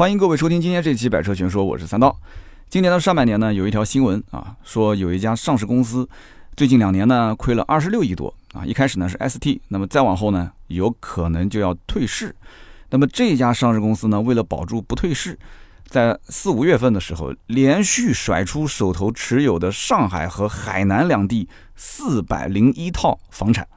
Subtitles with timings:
[0.00, 2.18] 欢迎各位收听今天这期《百车全说》，我是三刀。
[2.70, 6.08] 今年的上半年呢，有一条新闻啊，说有一家上市公司
[6.56, 8.64] 最近两年呢亏了二十六亿多啊。
[8.64, 12.34] 一开始呢是 ST，那么再往后呢有可能就要退市。
[12.88, 15.38] 那么这家上市公司呢，为了保住不退市，
[15.86, 21.46] 在四五月份的时候，连续甩出手头持有的上海和海南两地
[21.76, 23.68] 四百零一套房产。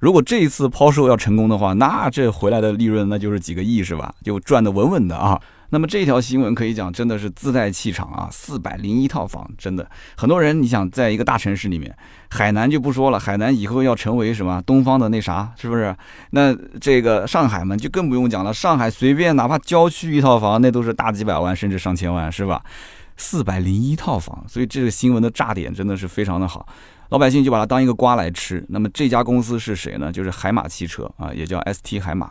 [0.00, 4.12] 如果这一次抛售要成功的话，那这回来的利润那就是几个亿是吧？
[4.24, 5.40] 就赚得稳稳的啊。
[5.72, 11.94] 那么这条新闻可以讲真的是自带气场啊，四百零一套房，真的很多人你想在一个大城市里面，
[12.30, 15.94] 海南就不说了，海南以后要成为什么东方的那啥，是不是？
[16.30, 22.60] 那这个上海嘛就更不用讲了，上海随便哪怕郊区一套房，那都是大几百万甚至上千万，是吧？
[23.16, 26.66] 四百零一套房，所以这个新闻的炸点真的是非常的好。
[27.10, 28.64] 老百姓就把它当一个瓜来吃。
[28.68, 30.10] 那么这家公司是谁呢？
[30.10, 32.30] 就是海马汽车啊，也叫 ST 海马。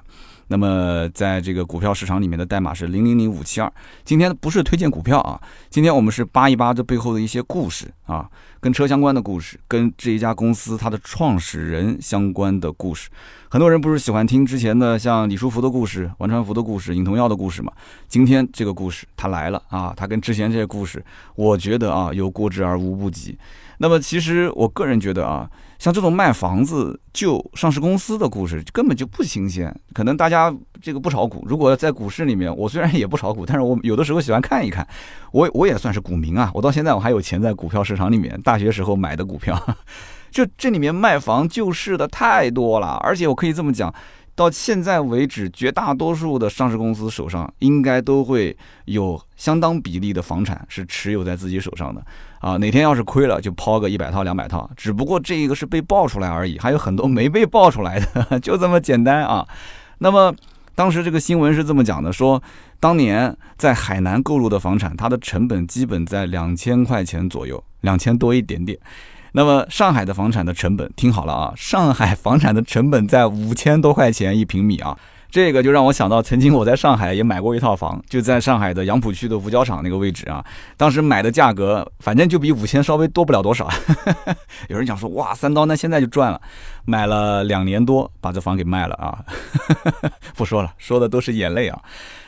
[0.52, 3.72] 那么在这个股票市场里面的代码是零零零五七二。
[4.04, 8.28] 今天不是推荐股票啊，今天我们是扒一扒这背后的一些故事啊，
[8.60, 13.10] 跟车相关的故事，跟这一家公司它的创始人相关的故事。
[13.48, 17.72] 很多人不是喜欢听之前的像李书福的故事、王传福的故事、尹同耀的故事吗？
[18.08, 21.04] 今天这个故事它来了啊，它跟之前这些故事，
[21.36, 23.38] 我觉得啊有过之而无不及。
[23.82, 25.50] 那么其实我个人觉得啊，
[25.80, 29.74] 像这种卖房子就上市公司的故事根本就不新鲜。
[29.94, 34.86] 可能大家这个不炒股，如果在股市里面，我虽然也不炒股，但是我有的时候喜欢看一看。
[35.32, 39.58] 我我也算是股民啊，我到现在我还有钱在股票市场里面，大学时候买的股票。
[40.30, 43.92] 就这里面卖房救市的太多了，而且我可以这么讲。
[44.40, 52.02] 到现在为止，绝大多数的上市公司手上应该都会有相当比例的房产是持有在自己手上的
[52.40, 52.56] 啊。
[52.56, 54.70] 哪天要是亏了，就抛个一百套、两百套。
[54.78, 59.46] 只不过这一个是被爆出来而已，还有很多没被爆出来的， 就这么简单啊。
[59.98, 60.34] 那么
[60.74, 62.42] 当时这个新闻是这么讲的：说
[62.80, 68.80] 当年在海南购入的房产，它的成本基本在两千块钱左右，两千多一点点。
[69.34, 74.98] 那么上海的房产的成本，听好了啊，上海房产的成本在五千多块钱一平米啊，
[75.30, 80.44] 这个就让我想到，曾经我在上海也买过一套房，就在上海的杨浦区的五角场那个位置啊，
[80.76, 83.70] 当时买的价格，反正就比五千稍微多不了多少。
[84.68, 86.42] 有人讲说，哇，三刀那现在就赚了，
[86.86, 89.20] 买了两年多，把这房给卖了啊，
[90.36, 91.80] 不说了，说的都是眼泪啊。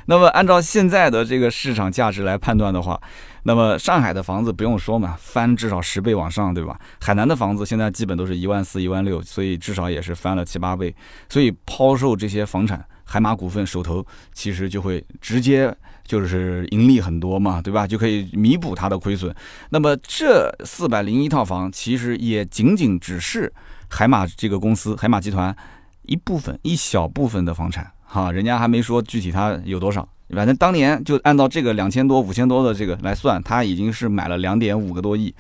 [0.05, 2.99] 那么按照现在的这个市场价值来判断的话，
[3.43, 6.79] 那么上海的房子不用说嘛，翻至少十倍往上，对吧？
[7.01, 10.93] 海南的房子现在基本都是一万四、一万六，所以至少也是翻了七八倍。
[11.29, 15.73] 所以抛售这些房产，海马股份手头其实就会直接
[16.03, 17.87] 就是盈利很多嘛，对吧？
[17.87, 19.33] 就可以弥补它的亏损。
[19.69, 23.51] 那么这四百零一套房，其实也仅仅只是
[23.89, 25.55] 海马这个公司、海马集团
[26.03, 27.91] 一部分、一小部分的房产。
[28.13, 30.05] 哈，人家还没说具体他有多少，
[30.35, 35.33] 反正当年就按照这个两千多、五千多的这个来算，他已经是买了两点五个多亿，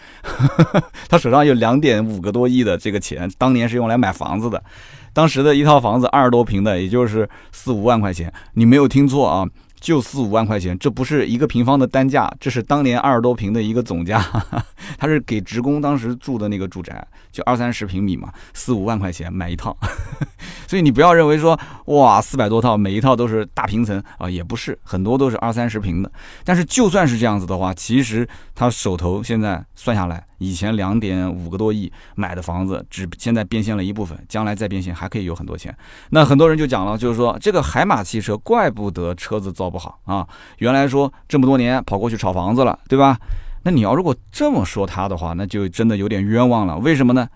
[1.09, 4.63] 他手上有两点五个多亿的这个钱，当年是用来买房子的，
[5.11, 9.45] 当时的一套房子二十多平的，也就是四五万块钱，你没有听错啊。
[9.81, 14.23] 就四五万块钱，这不是一个平方的单价，这是当年二十多平的一个总价。
[14.97, 19.75] 他是给职工当时住的那个住宅，就二三十平米嘛，四五万块钱买一套。
[20.67, 26.11] 所以你不要认为说哇四百多套每一套都是大平层啊，也不是，很多都是二三十平的。
[26.45, 30.23] 但是就算是这样子的话，其实他手头现在算下来。
[30.37, 35.75] 以前两点五个多亿买的房子，只现在变现了一部分，将来再变现还可以有很多钱。
[36.09, 40.27] 那很多人就讲了，就是说这个海马汽车怪不得车子造不好啊，
[40.59, 43.17] 原来说这么多年跑过去炒房子了，对吧？
[43.63, 46.77] 那你要如果这么说他的话，那就真的有点冤枉了。
[46.77, 47.27] 为什么呢？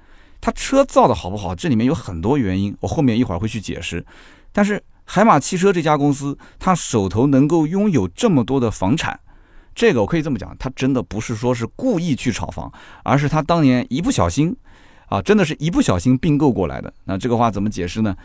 [0.42, 4.06] 他车造的好不好，这里面有很多原因，我后面一会儿会去解释。
[4.52, 9.20] 但是海马汽车这家公司，他手头能够拥有这么多的房产。
[9.74, 12.72] 这个我可以这么讲，他真的不是说是故意去炒房，
[13.04, 14.56] 而是他当年一不小心，
[15.10, 16.94] 啊，真的是一不小心并购过来的。
[17.04, 18.16] 那这个话怎么解释呢？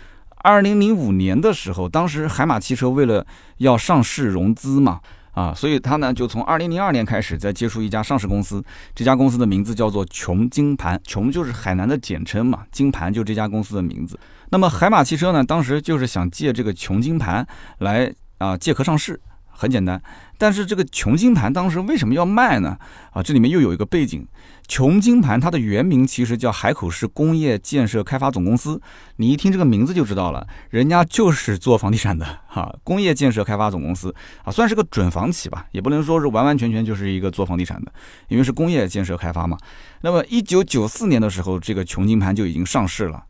[0.42, 3.26] 二零零五年的时候，当时海马汽车为了
[3.58, 5.00] 要上市融资嘛，
[5.32, 8.62] 啊，所以他呢就从二零零二年开始在接触一家上市公司，
[8.94, 14.18] 这家公司的名字叫做琼金盘，琼就是海南的简称嘛，金盘就这家公司的名字。
[14.50, 17.46] 那么海马汽车呢，当时就是想借这个琼金盘
[17.78, 19.20] 来啊借壳上市。
[19.60, 20.02] 很简单，
[20.38, 22.78] 但是这个琼金盘当时为什么要卖呢？
[23.12, 24.26] 啊，这里面又有一个背景，
[24.66, 28.80] 琼金盘它的原名其实叫海口市工业建设开发总公司，
[29.16, 34.14] 你一听这个名字就知道了，人家就是做房地产的哈， 工业建设开发总公司
[34.44, 37.92] 啊，算是个准房企吧，也不能说是完完全全就是一个做房地产的，
[38.28, 39.58] 因为是工业建设开发嘛。
[40.00, 43.22] 那么一九九四年的时候，这个琼金盘就已经上市了。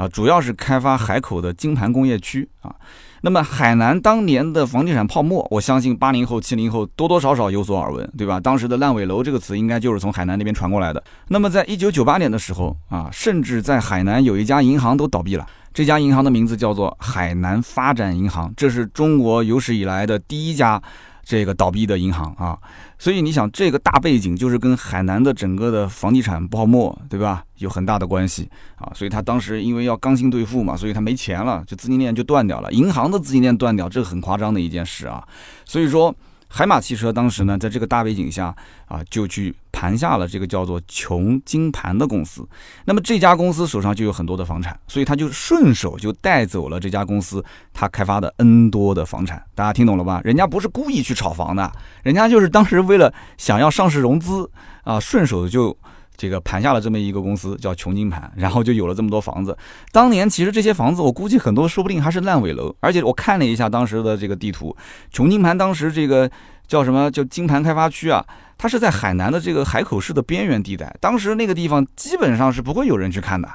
[0.00, 2.74] 啊，主要是开发海口的金盘工业区啊。
[3.20, 8.40] 那么海南当年的房地产泡沫，我相信八零后、七零后多多少少有所耳闻，对吧？
[8.40, 11.04] 当时的烂尾楼这个词应该就是从海南那边传过来的。
[11.28, 20.82] 那么在一九九八年的时候啊，甚至在海南有一家银行都倒闭了，这家银行的名字叫做海南发展银行，这是中国有史以来的第一家。
[21.30, 22.58] 这个倒闭的银行啊，
[22.98, 28.90] 所以你想，这个大背景就是跟海南的整个的房地产泡沫，对吧，有很大的关系啊。
[28.96, 32.72] 所以他当时因为要刚性兑付嘛，所以他没钱了，就资金链就断掉了。
[32.72, 35.24] 银行的资金链断掉，这个很夸张的一件事啊。
[35.64, 36.12] 所以说。
[36.52, 38.54] 海马汽车当时呢，在这个大背景下
[38.86, 42.46] 啊，就去盘下了这个叫做琼金盘的公司。
[42.84, 47.42] 那么这家公司手上就有很多的房产，所以他就顺手就带走了这家公司
[47.72, 49.40] 他开发的 N 多的房产。
[49.54, 50.20] 大家听懂了吧？
[50.24, 51.70] 人家不是故意去炒房的，
[52.02, 54.50] 人家就是当时为了想要上市融资
[54.82, 55.76] 啊，顺手就。
[56.20, 59.56] 这个盘下了这么一个公司叫琼金盘，然后就有了这么多房子。
[59.90, 62.76] 当年其实这些房子，我估计很多说不定还是烂尾楼。
[62.80, 64.76] 而且我看了一下当时的这个地图，
[65.10, 66.30] 琼金盘当时这个
[66.68, 68.22] 叫什么叫金盘开发区啊，
[68.58, 73.48] 它是在海南的这个海口市的边缘地带，当时那个地方基本上是不会有人去看的。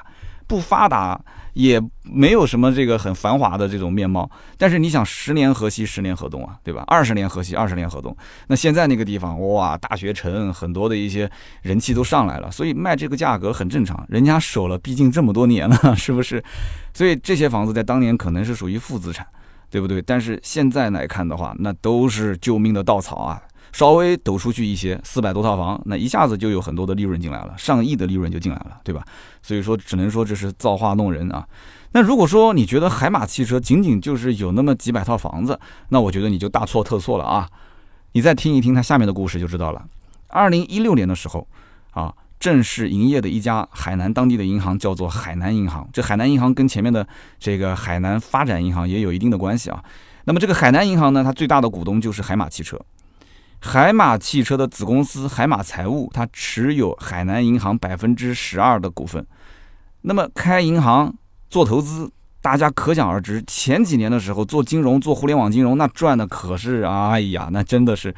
[0.46, 1.20] 不发达，
[1.54, 4.30] 也没有什么这个很繁华的这种面貌。
[4.56, 6.84] 但是你想，十年河西，十年河东啊，对吧？
[6.86, 8.16] 二十年河西，二十年河东。
[8.46, 11.30] 那现在那个地方，哇，大学城，很多的一些
[11.62, 14.04] 人气都上来了，所以卖这个价格很正常。
[14.08, 16.42] 人家守了，毕竟这么多年了，是不是？
[16.94, 19.26] 所以这些房子在当年可能是属于负资产，
[19.68, 20.00] 对不对？
[20.00, 23.42] 但是现在来看的话，那都是救命的稻草啊。
[23.76, 29.04] 稍微抖出去一些，四百多套房，那一下子就有很多的利润进来了，上亿的利润就进来了，对吧？
[29.42, 31.46] 所以说，只能说这是造化弄人啊。
[31.92, 37.46] 那如果说你觉得海马汽车仅仅就是有那么几百套房子，那我觉得你就大错特错了啊！
[38.12, 39.84] 你再听一听它下面的故事就知道了。
[40.28, 41.46] 二零一六年的时候，
[41.90, 45.86] 啊，正式营业的一家海南当地的银行叫做海南银行。
[45.92, 47.06] 这海南银行跟前面的
[47.38, 49.84] 这个海南发展银行也有一定的关系啊。
[50.24, 52.80] 那么这个海南银行呢，它最大的股东就是海马汽车。
[53.60, 59.26] 海马汽车的子公司海马财务，它持有海南银行百分之十二的股份。
[60.02, 61.12] 那么开银行
[61.48, 62.10] 做投资，
[62.40, 68.14] 大家可想而知，前几年的时候做金融、做互联网金融，那赚的可是哎呀，那真的是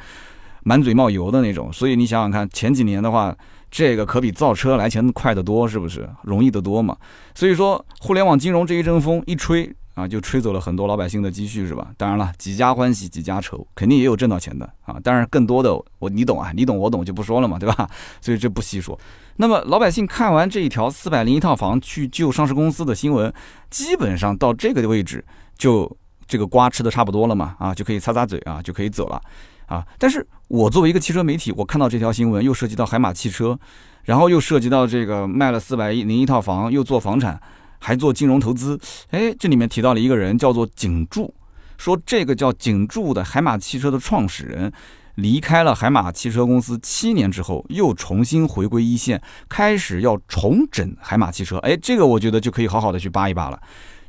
[0.63, 1.73] 满嘴冒油的那种。
[1.73, 3.35] 所以你想想看，前几年的话，
[3.71, 6.07] 这个可比造车来钱快得多，是不是？
[6.23, 6.95] 容易得多嘛。
[7.33, 9.73] 所以说，互联网金融这一阵风一吹。
[9.99, 11.91] 啊，就吹走了很多老百姓的积蓄，是吧？
[11.97, 14.97] 当然了，几家欢喜几家愁，肯定也有挣到钱的啊。
[15.03, 17.89] 当然，更多的我你懂啊，你懂我懂就不说了嘛，对吧？
[18.21, 18.97] 所以这不细说。
[19.35, 23.33] 那么老百姓看完这一条四百零一套房去救上市公司的新闻，
[23.69, 25.23] 基本上到这个位置
[25.57, 25.97] 就
[26.27, 29.21] 这个瓜吃的差不多了嘛，啊，就可以擦擦嘴啊，就可以走了
[29.65, 29.85] 啊。
[29.97, 33.57] 但是我作为一个汽车媒体，我看到这条新闻又涉及到海马汽车，
[34.03, 37.41] 然后又涉及到这个卖了四百零一套房，又做房产。
[37.79, 38.79] 还做金融投资，
[39.09, 41.33] 哎，这里面提到了一个人，叫做景柱，
[41.77, 44.71] 说这个叫景柱的海马汽车的创始人，
[45.15, 51.57] 离开了海马汽车公司七年之后，又重新回归一线，开始要重整海马汽车。
[51.59, 53.59] 哎，这个我觉得就可以好好的去扒一扒了。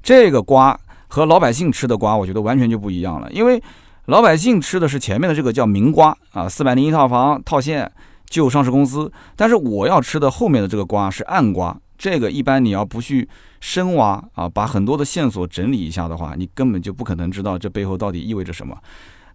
[0.03, 0.79] 这个瓜
[1.09, 3.63] 和老百姓吃的瓜，我觉得完全就不一样了，因为
[4.07, 7.91] 老百姓吃的是前面的这个叫明瓜啊，四百零一套房套现
[8.29, 11.77] 就上市公司，但是我要吃的后面的这个瓜是暗瓜。
[12.01, 13.29] 这个一般你要不去
[13.61, 18.75] 深挖啊，把很多的线索整理一下的话，你根本就不可能知道这背后到底意味着什么。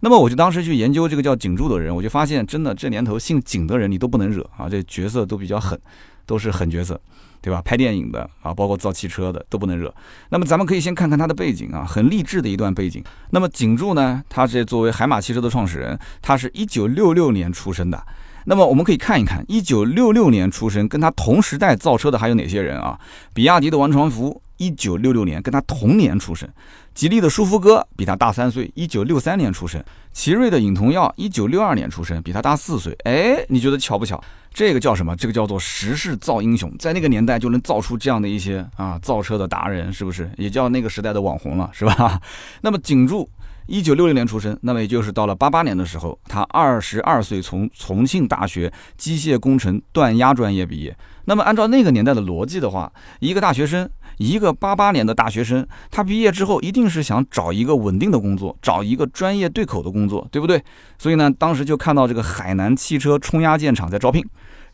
[0.00, 5.80] 那么我就当时去研究这个叫景柱的人，我就发现真的这年头姓景的人你都不能惹啊，这角色都比较狠，
[6.26, 7.00] 都是狠角色，
[7.40, 7.62] 对吧？
[7.62, 9.94] 拍电影的啊，包括造汽车的都不能惹。
[10.30, 13.00] 那么咱们可以先看看他的背景啊，很励志的一段背景。
[13.30, 18.04] 那么景柱呢，他是作为海马汽车的创始人，他是一九六六年出生的。
[18.48, 22.96] 那么我们可以看一看，一九六六年出生，跟他同时代造车的还有哪些人啊？
[23.34, 26.48] 比亚迪的王传福，一九六六年跟他同年出生；
[26.94, 29.80] 吉利的舒福哥比他大三岁，一九六三年出生；
[30.12, 32.96] 奇瑞的尹同耀，一九六二年出生，比他大四岁。
[33.02, 34.22] 哎，你觉得巧不巧？
[34.54, 35.14] 这个叫什么？
[35.16, 40.30] 这个叫做时势造英雄，在那个年代就能造出这样的一些啊造车的达人，是不是？
[40.38, 42.20] 也叫那个时代的网红了，是吧？
[42.62, 43.28] 那么景柱。
[43.66, 50.96] 一九六六年出生，那么也就是到了八八年的时候，他二十二岁从重庆大学机械工程锻压专业毕业。
[51.24, 60.62] 那么按照那个年代的逻辑的话，一个大学生，一个八八年的大学生，他毕业之后一定是想找一个稳定的工作，找一个专业对口的工作，对不对？
[60.96, 64.24] 所以呢，当时就看到这个海南汽车冲压件厂在招聘，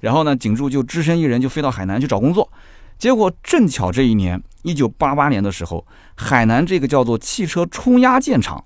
[0.01, 2.47] 然后呢，景柱就只身一人就飞到海南去找工作。
[2.99, 8.63] 结果正巧这一年，一九八八年的时候，海南这个叫做汽车冲压件厂。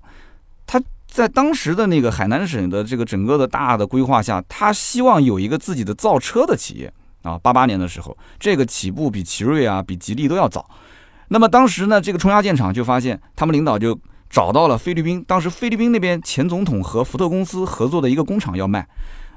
[1.07, 7.39] 在当时的那个海南省的这个整个的大的规划下，他希望有一个自己的造车的企业啊。
[7.41, 10.69] 八八年的时候，这个起步比奇瑞啊、比吉利都要早。
[11.29, 13.97] 那么当时呢，这个冲压件厂就发现，他们领导就
[14.29, 18.87] 找到了菲律宾，当时菲律宾那边前总统和福特公司合作的一个工厂要卖，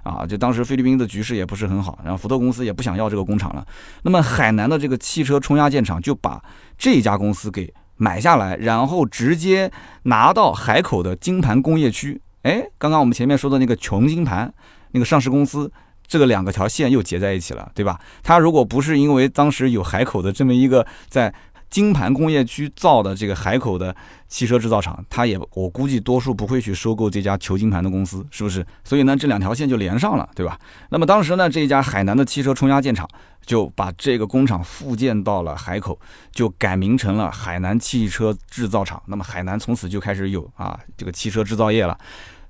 [0.03, 3.67] 啊，就当时菲律宾的局势也不是很好，然后福特公司也不想要这个工厂了。
[4.03, 6.43] 那么海南的这个汽车冲压件厂就把
[6.77, 9.71] 这家公司给买下来，然后直接
[10.05, 12.19] 拿到海口的金盘工业区。
[12.43, 14.51] 哎，刚刚我们前面说的那个琼金盘
[14.93, 15.71] 那个上市公司。
[16.13, 17.97] 这个两个条线又结在一起了，对吧？
[18.21, 21.33] 它如果不是因为当时有海口的这么一个在
[21.69, 23.95] 金盘工业区造的这个海口的
[24.31, 28.65] 汽车制造厂，他也我估计多数不会去收购这家球金盘的公司，是不是？
[28.85, 30.59] 所以呢，这两条线就连上了，对吧？
[30.89, 33.07] 那么当时呢，这一家海南的汽车冲压件厂
[33.45, 35.99] 就把这个工厂复建到了海口，
[36.33, 39.03] 就改名成了海南汽车制造厂。
[39.07, 41.99] 那么海南从此就开始有啊这个汽车制造业了。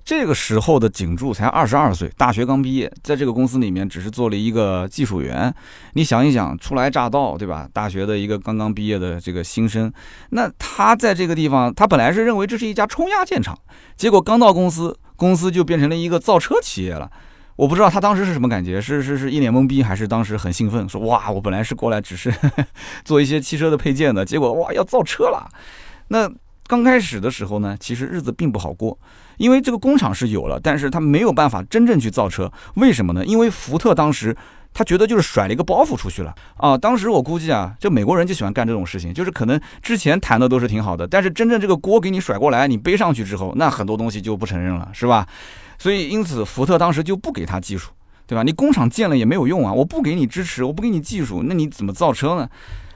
[0.05, 5.55] 这个时候的景柱才二十二岁，大学刚毕业，在这个公司里面只是做了一个技术员。
[5.93, 7.69] 你想一想，初来乍到，对吧？
[7.73, 9.93] 大学的一个刚刚毕业的这个新生，
[10.31, 13.57] 那他在这个地方，他本来是认为这是一家冲压件厂，
[13.97, 17.09] 结果刚到公司，公司就变成了一个造车企业了。
[17.57, 22.33] 我不知道他当时是什么感觉，是是是一脸懵逼，还是当时很兴奋，说哇，我本来是过来只是
[23.05, 25.47] 做一些汽车的配件的，结果哇要造车了。
[26.09, 26.27] 那
[26.71, 28.97] 刚开始的时候呢，其实日子并不好过。
[29.39, 33.27] 因为这个工厂是有了，但是他没有办法真正去造车，为什么呢？
[33.27, 34.37] 因为福特当时
[34.73, 36.79] 他觉得就是甩了一个包袱出去了啊！
[36.79, 45.27] 当时我估计啊，就美国人就喜欢干这种事情，就是可能之前谈的都是挺好的，但是真正这个锅给你甩过来，你背上去之后，那很多东西就不承认了，是吧？
[45.77, 47.91] 所以因此福特当时就不给他技术，
[48.29, 48.45] 对吧？
[48.45, 49.73] 你工厂建了也没有用啊！
[49.73, 52.49] 我不给你支持，我不给你技术，那你怎么造车呢？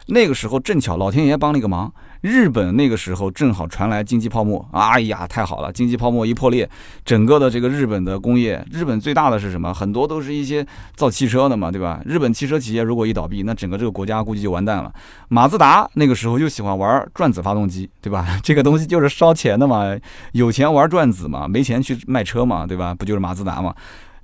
[0.07, 1.93] 那个时候正巧老天爷帮了一个忙。
[2.25, 5.71] 日本那个时候正好传来经济泡沫，哎呀，太好了！
[5.71, 6.67] 经济泡沫一破裂，
[7.05, 9.75] 整个的这个日本的工业，日本最大的是什么？
[9.75, 12.01] 很多都是一些造汽车的嘛，对吧？
[12.07, 14.91] 日本汽车企业如果一倒闭，那整个这个国家估计就完蛋了。
[15.29, 18.27] 马自达那个时候就喜欢玩转子发动机，对吧？
[18.43, 19.95] 这个东西就是烧钱的嘛，
[20.33, 22.95] 有钱玩转子嘛，没钱去卖车嘛，对吧？
[22.95, 23.75] 不就是马自达嘛？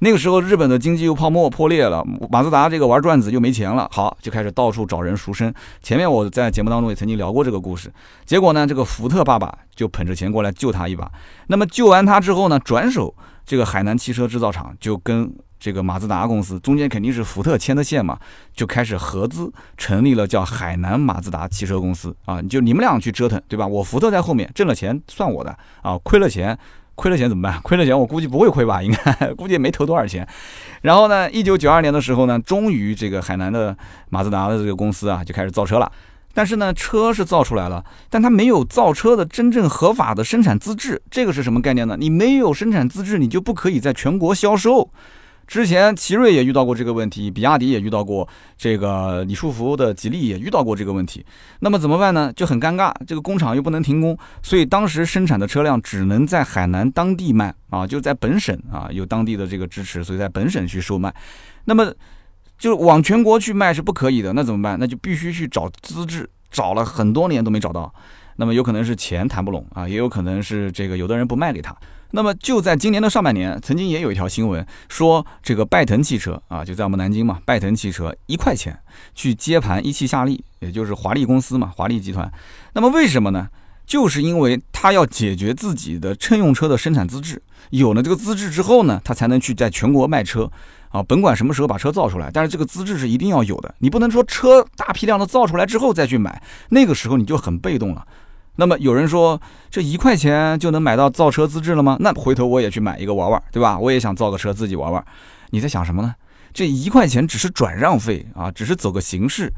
[0.02, 5.52] 那个时候，日本的经济又泡沫破裂了，马自达这个玩转子又没钱了，好，就开始到处找人赎身。
[5.82, 7.92] 前面我在节目当中也曾经聊过这个故事。
[8.24, 11.10] 结果呢，这个福特爸爸就捧着钱过来救他一把。
[11.48, 13.14] 那么救完他之后呢，转手
[13.44, 18.18] 这个海南汽车制造厂就跟这个马自达公司中间肯定是福特牵的线嘛，
[18.54, 23.66] 就开始合资成立了叫海南马自达汽车公司啊，就你们俩去折腾，对吧？
[23.66, 26.58] 我福特在后面挣了钱算我的啊，亏了钱。
[27.00, 27.58] 亏了钱怎么办？
[27.62, 30.28] 亏了钱我估计不会亏吧，应该 估计也没投多少钱。
[30.82, 33.74] 然后呢，一九九二年的时候呢，终于这个海南的
[34.10, 35.90] 马自达的这个公司啊就开始造车了。
[36.34, 41.00] 但是呢，车是造出来了，但它没有造车的真正合法的生产资质。
[41.10, 41.96] 这个是什么概念呢？
[41.98, 44.90] 你没有生产资质，你就不可以在全国销售。
[45.50, 48.26] 之前奇瑞也遇到过这个问题，比亚迪也遇到过，
[48.56, 51.26] 这个李书福的吉利也遇到过这个问题。
[51.58, 52.32] 那么怎么办呢？
[52.36, 61.12] 就很尴尬，这个工厂又不能停工，所以当时生产的车辆只能在海南当地卖啊，就在本省啊，有当地的这个支持，所以在本省去售卖。
[61.64, 61.92] 那么
[62.56, 64.78] 就往全国去卖是不可以的，那怎么办？
[64.78, 67.92] 那就必须去找资质，找了很多年都没找到。
[68.36, 71.76] 那么有可能是钱谈不拢啊，也有可能是这个有的人不卖给他。
[72.12, 78.78] 那么就在今年的上半年，曾经也有一条新闻说，这个拜腾汽车啊，就在我们南京嘛，拜腾汽车一块钱
[79.14, 82.30] 去接盘一汽夏利，也就是华丽公司嘛，华丽集团。
[82.72, 83.48] 那么为什么呢？
[83.86, 90.48] 就是因为他要解决自己的乘用车的生产资质，有了这个资质之后呢，他才能去在全国卖车
[90.90, 98.06] 啊，甭管什么时候把车造出来，但是这个资质是一定要有的，你不能说车大批量的造出来之后再去买，那个时候你就很被动了。
[98.60, 99.40] 那么有人说，
[99.70, 101.96] 这一块钱就能买到造车资质了吗？
[101.98, 103.78] 那回头我也去买一个玩玩，对吧？
[103.78, 105.02] 我也想造个车自己玩玩。
[105.48, 106.14] 你在想什么呢？
[106.52, 109.50] 这一块钱只是转让费啊，只是走个形式。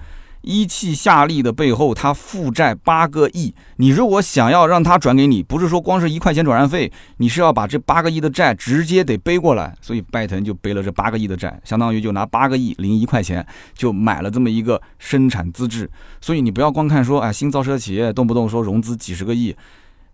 [0.43, 3.55] 一汽夏利的背后，它负债八个亿。
[3.77, 9.75] 你如果想要让他转给你，不是说光是一块钱转让费，你是要把这八个亿的债直接得背过来。
[9.81, 13.45] 所以拜腾就背了这八个亿的债，相当于就拿八个亿零一块钱
[13.75, 15.89] 就买了这么一个生产资质。
[16.21, 19.57] 所以你不要光看说，哎，新造车企业动不动说融资几十个亿，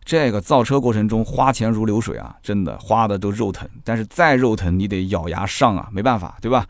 [0.05, 3.69] 这个造车过程中花钱如流水啊，真的花的都肉疼。
[3.83, 6.67] 但是再肉疼，你得咬牙上啊，没办法，对吧？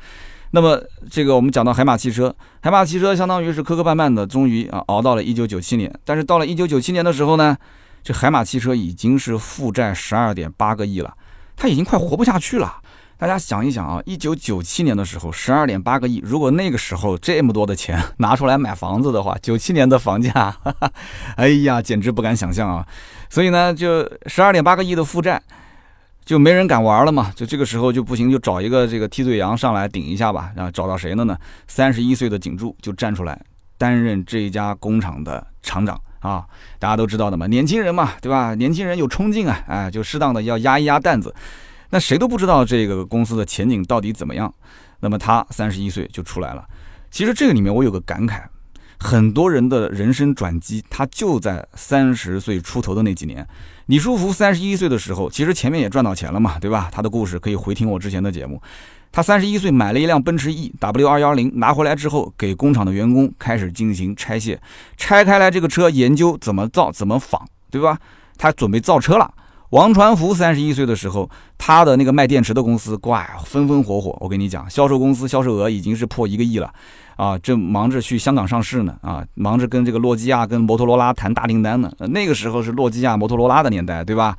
[0.50, 5.92] 那么这个我们讲到海马汽车，海马汽车相当于是磕磕绊绊的，终于啊熬到了一九九七年。
[6.04, 7.56] 但是到了一九九七年的时候呢，
[8.02, 11.14] 这海马汽车已经是负债十二点八个亿了，
[11.56, 12.78] 它已经快活不下去了。
[13.18, 20.56] 大家想一想啊，一九九七年的时候十二点八个亿，如果那个时候这么多的钱 拿出来买房子的话，九七年的房价，
[21.36, 22.86] 哎呀，简直不敢想象啊！
[23.28, 25.42] 所以呢，就十二点八个亿的负债。
[26.28, 30.52] 就没人敢玩了嘛，就这个时候就不行，就找一个这个替罪羊上来顶一下吧。
[30.54, 31.34] 然后找到谁了呢？
[31.66, 33.40] 三十一岁的景柱就站出来，
[33.78, 36.44] 担任这一家工厂的厂长啊。
[36.78, 38.54] 大家都知道的嘛，年轻人嘛，对吧？
[38.54, 41.34] 年轻人有冲劲啊，哎，就适当的要压一压担子。
[41.88, 44.52] 那谁都不知道这个公司的前景到底怎么样。
[45.00, 46.62] 那么他三十一岁就出来了。
[47.10, 48.42] 其实这个里面我有个感慨，
[48.98, 53.46] 很多人的人生转机，他就在三十岁出头的那几年。
[53.86, 56.88] 李书福三十一岁的时候，其实前面也赚到钱了嘛，对吧？
[56.92, 58.60] 他的故事可以回听我之前的节目。
[59.10, 64.60] 他三十一岁买了一辆奔驰 E W 二幺零，拿回来之后给工厂的员工开始进行拆卸，
[64.98, 67.98] 拆开来这个车研究怎么造怎么仿，对吧？
[68.36, 69.32] 他准备造车了。
[69.70, 74.16] 王传福三十一岁的时候，他的那个卖电池的公司，怪风风火火。
[74.20, 76.72] 我跟你讲，销售公司销售额已经是破一个亿了，
[77.18, 81.92] 啊，正忙着去香港上市呢，啊，忙着跟这个诺基亚、跟摩托罗拉谈大订单呢。
[81.98, 84.36] 那个时候是诺基亚、摩托罗拉的年代，对吧？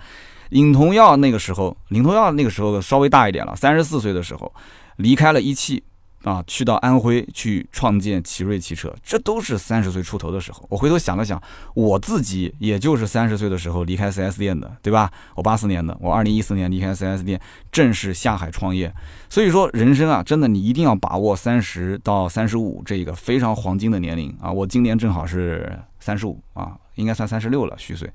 [0.52, 4.50] 领头药那个时候，领头药那个时候稍微大一点了，三十四岁的时候
[4.96, 5.84] 离开了一汽。
[6.24, 10.66] 啊，去到安徽去创建奇瑞汽车，这都是三十岁出头的时候。
[10.70, 11.42] 我回头想了想，
[11.74, 15.10] 我自己也就是三十岁的时候离开 4S 店的，对吧？
[15.36, 17.40] 我八四年的，我二零一四年离开 4S 店，
[17.72, 18.94] 正式下海创业。
[19.30, 24.52] 所以说，人生啊，真的你一定要把握三十到三十五这个非常黄金的年龄啊！
[24.52, 28.12] 我今年正好是三十五啊，应该算三十六了虚岁。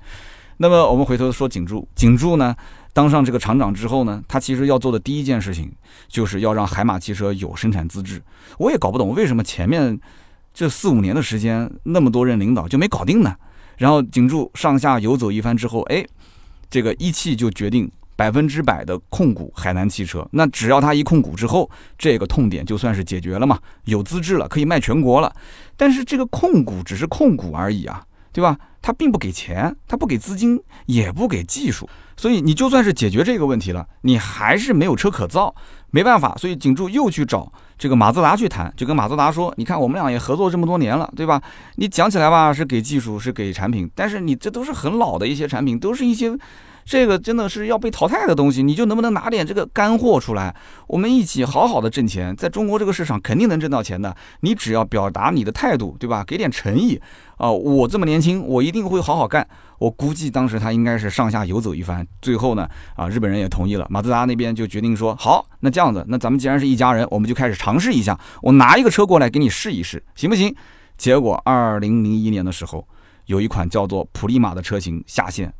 [0.57, 2.55] 那么我们回头说景柱，景柱呢？
[2.95, 5.69] 当上这个厂长之后呢，他其实要做的第一件事情，
[6.07, 8.21] 就是要让海马汽车有生产资质。
[8.57, 9.99] 我也搞不懂为什么前面
[10.53, 13.35] 这四五年的时间，那么多任领导就没搞定呢？
[13.75, 16.05] 然后景柱上下游走一番之后，哎，
[16.69, 20.25] 这个一汽就决定百分之百的控股海南汽车。
[20.31, 25.35] 那只要他一控股之后，这个痛点就算是解决了嘛，有资质了，可以卖全国了。
[25.75, 28.05] 但是这个控股只是控股而已啊，
[28.35, 28.57] 对吧？
[28.81, 31.89] 他并不给钱，他不给资金，也不给技术。
[32.17, 35.55] 所以你就算是解决这个问题了，你还是没有车可造，
[35.89, 36.35] 没办法。
[36.35, 41.41] 所以景柱又去找这个马自达去谈，就跟马自达说：“你看我们俩也合作这么多年了，对吧？
[41.77, 46.37] 你讲起来吧，是给技术，是给产品，但是你这都是很老的一些产品，都是一些。”
[46.85, 50.55] 这个真的是要被淘汰的东西，你就能不能拿点这个干货出来？
[50.87, 54.15] 我们一起好好的挣钱，在中国这个市场肯定能挣到钱的。
[54.41, 56.23] 你只要表达你的态度，对吧？
[56.25, 57.01] 给点诚意
[57.37, 57.49] 啊！
[57.51, 59.45] 我这么年轻，我一定会好好干。
[59.79, 70.55] 我估计当时他应该是上下游走一番，最后呢，啊，日本人也同意了，马自达那边就决定说，好，那这样子，那咱们既然是一家人，我们就开始尝试一下，我拿一个车过来给你试一试，行不行？
[70.97, 72.87] 结果二零零一年的时候，
[73.25, 75.51] 有一款叫做普利马的车型下线。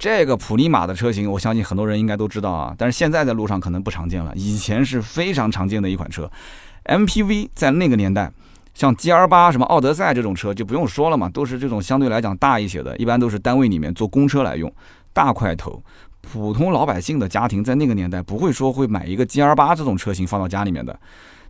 [0.00, 4.32] 这个普利马的车型，我相信很多人应该都知道啊，但是现在在路上可能不常见了。
[4.34, 6.28] 以前是非常常见的一款车
[6.86, 8.32] ，MPV 在那个年代，
[8.72, 14.72] 像 GR 八、什么奥德赛这种车就不用说了嘛，都是这种相对来讲大一些的，一般都是单位里面坐公车来用，
[15.12, 15.82] 大块头。
[16.22, 20.98] 普通老百姓的家庭在那个年代不会说会买一个 GR 八这种车型放到家里面的，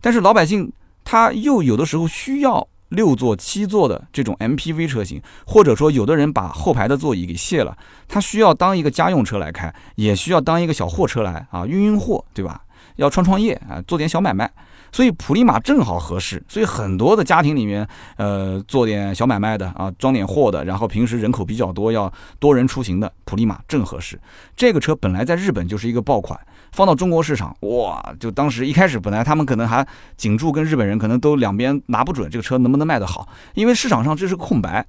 [0.01, 0.69] 但是老百姓
[1.05, 2.67] 他又有的时候需要。
[2.91, 7.77] 六座、七座的这种 MPV 车型，或者说有的人把后排的座椅给卸了，
[8.07, 12.61] 他需要当一个家用车来开，也需要当一个小货车来啊运运货，对吧？
[12.97, 14.51] 要创创业啊，做点小买卖，
[14.91, 16.43] 所以普利马正好合适。
[16.47, 24.19] 所以很多的家庭里面，呃，做点小买卖的啊，装点货的，然后平时人口比较多，要多人出行的，普利马正合适。
[24.55, 26.39] 这个车本来在日本就是一个爆款。
[26.71, 28.01] 放到中国市场，哇！
[28.17, 34.85] 就当时一开始，本来他们可能还景柱跟日本人可能都两边拿不准这个车能不能卖得好，因为市场上这是个空白，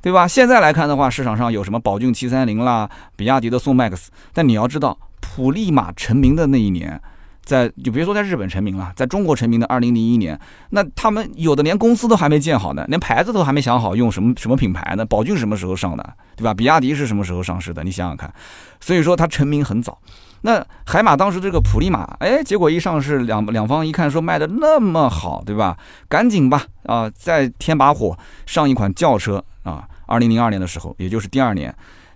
[0.00, 0.28] 对吧？
[0.28, 7.00] 现在来看的话，市场上有什么宝骏七三零啦，比亚迪的宋 MAX，但你要知道，普利马成名的那一年，
[7.44, 10.38] 在就别说在日本成名了，在中国成名的二零零一年，
[10.70, 15.04] 那他们有的连公司都还没建好呢，连牌子都还没想好用什么什么品牌呢？
[15.04, 16.54] 宝骏什么时候上的，对吧？
[16.54, 17.84] 比亚迪是什么时候上市的？
[17.84, 18.32] 你想想看，
[18.80, 19.98] 所以说它成名很早。
[20.40, 25.76] 那海马当时这个普利马，哎，结果一上市，两两方一看说卖的那么好，对吧？
[26.08, 29.88] 赶紧吧，啊，再添把火，上一款轿车啊。
[30.06, 31.74] 二零零二年的时候，也就是第二年，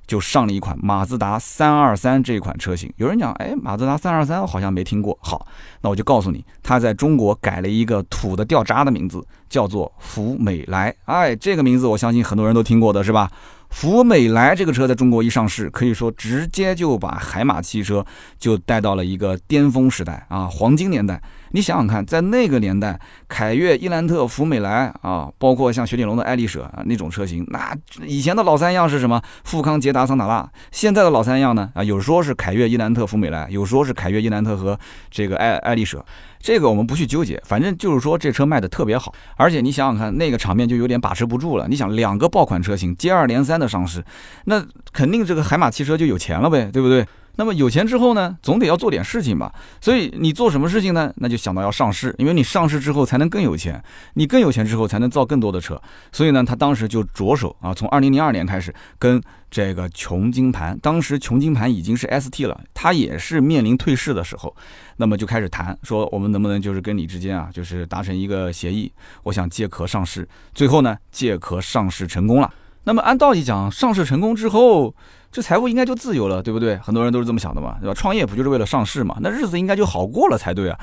[0.08, 2.92] 就上了一款马自达三二三这款车型。
[2.96, 5.16] 有人讲，哎，马自达三二三好像没听过。
[5.20, 5.46] 好，
[5.82, 10.92] 那我就告诉你，它在中国改了一个土的掉渣的名字，叫做福美来。
[11.04, 13.30] 哎，这个名字我相信很多人都听过的是吧？
[13.68, 18.04] 福美来这个车在中国一上市，可以说直接就把海马汽车
[18.38, 21.22] 就带到了一个巅峰时代啊，黄金年代。
[21.52, 27.74] 你想想看，在那个年代，凯越、伊兰特、福美来啊，包括像雪铁龙的爱丽舍啊那种车型，那
[28.06, 29.20] 以前的老三样是什么？
[29.44, 30.48] 富康、捷达、桑塔纳。
[30.70, 31.70] 现在的老三样呢？
[31.74, 34.78] 啊，有说是凯越、伊兰特、福美来，有说是凯越、伊兰特和
[35.10, 36.04] 这个爱爱丽舍。
[36.40, 39.12] 这个我们不去纠结，反正就是说这车卖的特别好。
[39.36, 41.66] 而且你想想看，那个场面就有点把持不住了。
[41.68, 44.04] 你想，两个爆款车型接二连三的上市，
[44.44, 47.04] 那肯定这个海马汽车就有钱了呗，对不对？
[47.38, 49.54] 那么有钱之后呢，总得要做点事情吧。
[49.80, 51.12] 所以你做什么事情呢？
[51.18, 53.80] 那就想到要上市，因为你上市之后才能更有钱，
[54.14, 55.80] 你更有钱之后才能造更多的车。
[56.10, 64.52] 所以呢，他当时就着手啊，从二零零二年开始跟这个琼金盘，当时琼金盘已经是 ST 了，他也是面临退市的时候，
[64.96, 70.28] 那么就开始谈说我们能不能就是跟你之间啊，就是达成一个协议，我想借壳上市。
[70.52, 72.52] 最后呢，借壳上市成功了。
[72.84, 74.94] 那么按道理讲，上市成功之后，
[75.30, 76.76] 这财务应该就自由了，对不对？
[76.78, 77.94] 很多人都是这么想的嘛，对吧？
[77.94, 79.16] 创业不就是为了上市嘛？
[79.20, 80.78] 那日子应该就好过了才对啊。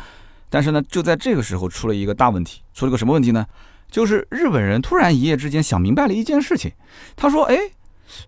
[0.50, 3.46] 但是呢，就在这个时候出了一个大问题，出了个什么问题呢？
[3.90, 6.72] 就是日本人突然一夜之间想明白了一件事情，
[7.16, 7.58] 他说：“哎，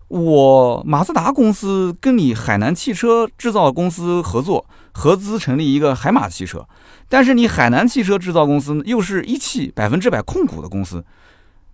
[0.08, 6.66] 我马自达公司跟你海南汽车制造公司合作，合资成立一个海马汽车，
[7.08, 11.04] 但是你海南汽车制造公司又是一汽百分之百控股的公司。”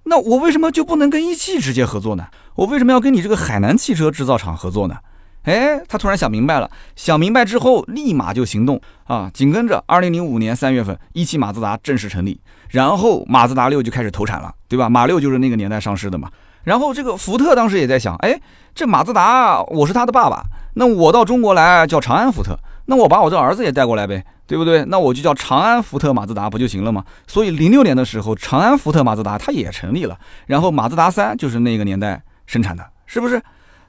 [0.05, 2.27] 那我为什么就不能跟一汽直接合作呢？
[2.57, 4.97] 我为什么要跟你这个海南汽车制造厂合作呢？
[5.45, 9.31] 哎，他突然想明白了，想明白之后立马就行动啊！
[9.35, 12.41] 紧跟着，二零零五年三月份，一汽马自达正式成立，
[12.71, 14.89] 然后马自达六就开始投产了，对吧？
[14.89, 16.31] 马六就是那个年代上市的嘛。
[16.63, 18.41] 然后这个福特当时也在想，哎，
[18.75, 20.45] 这马自达我是他的爸爸，
[20.77, 24.25] 那我到中国来叫长安福特，那我把我这儿子也带过来呗。
[24.47, 24.85] 对不对？
[24.89, 27.03] 那我就叫长安福特马自达不就行了吗？
[27.27, 30.19] 所以零六年的时候，长安福特马自达它也成立了。
[30.45, 33.41] 然后马自达三就是那个年代生产的，是不是？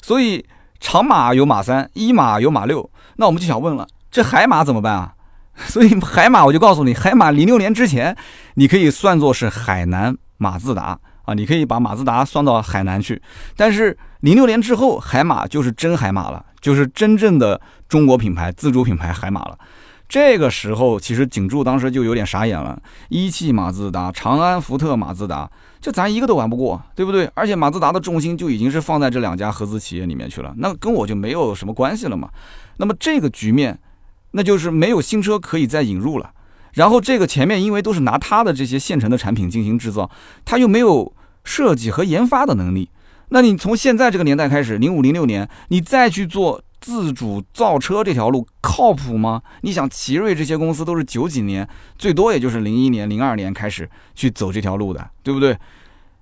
[0.01, 0.45] 所以
[0.79, 2.89] 长马有马三，一马有马六。
[3.17, 5.13] 那我们就想问了，这海马怎么办啊？
[5.67, 8.15] 所以海马我就告诉你，海马零六年之前，
[8.53, 13.21] 你可以算作是海南马自达啊，你可以把马自达算到海南去。
[13.57, 19.55] 但是零六年之后，海马就是真海马了，就是真正的中国品牌、自主品牌海马了。
[20.09, 22.81] 这个时候，其实景柱当时就有点傻眼了。
[23.09, 25.47] 一汽马自达、长安福特马自达，
[25.79, 27.29] 这咱一个都玩不过，对不对？
[27.35, 32.29] 而且马自达的重心就已经是放在这两家合资企业里面去了，那跟我就没有什么关系了嘛。
[32.77, 33.77] 那么这个局面，
[34.31, 36.31] 那就是没有新车可以再引入了。
[36.73, 40.09] 然后这个前面因为都是拿他的这些现成的产品进行制造，
[40.43, 42.89] 他又没有设计和研发的能力。
[43.35, 46.63] 那你从现在这个年代开始，零五零六年，你再去做。
[46.79, 49.41] 自主造车这条路靠谱吗？
[49.61, 51.67] 你想，奇瑞这些公司都是九几年，
[51.97, 55.57] 最多也就是零一年、零二年开始去走这条路的，对不对？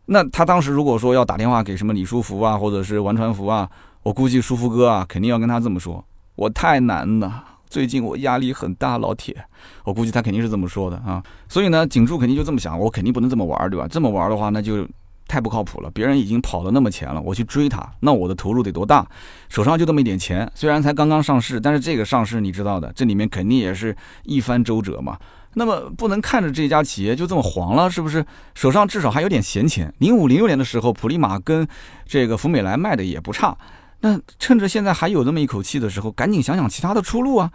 [0.05, 3.69] 那他当时如果说要打电话给什么李书福啊，或者是王传福啊，
[4.03, 6.03] 我估计书福哥啊肯定要跟他这么说
[6.35, 9.35] ：“我太难了，最近我压力很大，老铁。”
[9.83, 11.21] 我估计他肯定是这么说的啊。
[11.49, 13.85] 所以呢，景柱肯定就这么想，我肯定不能这么玩，对吧？
[13.89, 14.87] 这么玩的话，那就。
[15.27, 15.89] 太不靠谱了！
[15.91, 19.07] 别人已经跑得那么前了，我去追他，那我的投入得多大？
[19.49, 25.17] 手上就这么一点钱，虽然才刚刚上市，但是这个上市你知道的，这里面肯定也是一番周折嘛。
[25.55, 28.25] 那么不能看着这家企业就这么黄了，是不是？
[28.55, 29.93] 手上至少还有点闲钱。
[29.99, 31.67] 零五零六年的时候，普利马跟
[32.05, 33.55] 这个福美来卖的也不差，
[34.01, 37.51] 那趁着现在还有这么一口气的时候，赶紧想想其他的出路啊！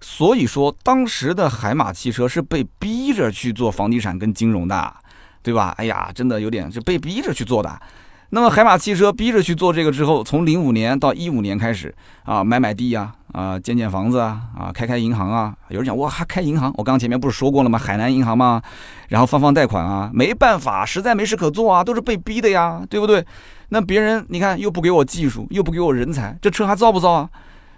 [0.00, 4.94] 所以说，当时的海马汽车是被逼着去做房地产跟金融的。
[5.42, 5.74] 对吧？
[5.76, 7.80] 哎呀，真的有点是被逼着去做的。
[8.32, 15.52] 那么海马汽车逼着去做这个之后，从零五年到一五年开始啊，买买地呀，啊，建建房子啊，啊，开开银行啊。
[15.68, 16.72] 有人讲哇，还开银行？
[16.76, 17.76] 我刚刚前面不是说过了吗？
[17.76, 18.62] 海南银行吗？
[19.08, 23.26] 然后放放贷款啊，没办法，实在没事可做啊，都是被逼的呀，对不对？
[23.70, 27.28] 那别人你看又不给我技术，又不给我人才，这车还造不造啊？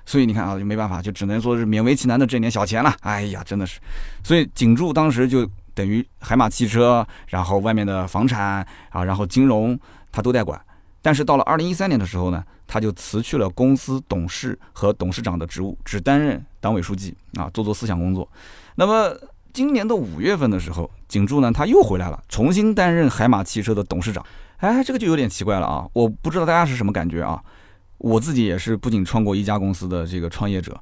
[0.05, 2.95] 所以你看啊，就没办法，就只能说是勉为其难的挣点小钱了。
[3.01, 3.81] 哎呀，真的是，
[4.23, 5.49] 所以景柱当时就。
[5.75, 9.79] 等于海马汽车，然后外面的房产啊，然后金融
[10.11, 10.61] 他都在管。
[11.01, 18.29] 但是到了二零一三年的时候呢，他就辞去了公司董事和董事长的职务，只担任党委书记啊，做做思想工作。
[18.77, 19.13] 那么
[19.53, 24.25] 今年的五月份的时候，景柱呢他又回来了，重新担任海马汽车的董事长。
[24.59, 25.85] 哎，这个就有点奇怪了啊！
[25.93, 27.43] 我不知道大家是什么感觉啊？
[27.99, 30.81] 我自己也是不仅创过一家公司的这个创业者，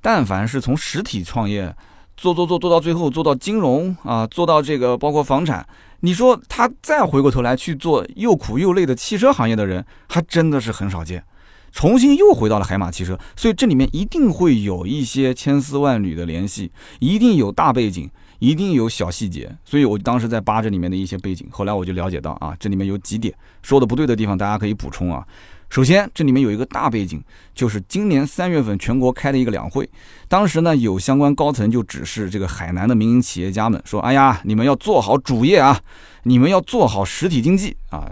[0.00, 1.74] 但凡是从实体创业。
[2.18, 5.64] 做做做做到最后，做到金融啊，做到这个包括房产，
[6.00, 11.22] 你说他再回过头来去做又苦又累的汽车行业的人，还真的是很少见。
[11.70, 19.54] 重新又回到了海马汽车，所以这里面一定会有一些千丝万缕的联系，一定有大背景，一定有小细节。
[19.64, 25.24] 所以我当时在扒这里面的一些背景，后来我就了解到啊，这里面有几点说的不对的地方，大家可以补充啊。
[25.70, 27.22] 首先，这里面有一个大背景，
[27.54, 29.88] 就是今年三月份全国开的一个两会，
[30.26, 35.78] 当时呢有相关高层就指示这个海南的民营企业家们说：“哎呀，你们要做好主业啊，
[36.22, 38.10] 你们要做好实体经济啊。”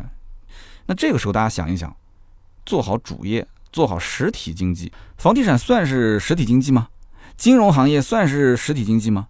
[0.87, 1.97] 那这个时候大家想一想，
[2.67, 6.89] 做好主业，做好实体经济，房地产算是实体经济吗？
[7.39, 9.29] 金融行业算是实体经济吗？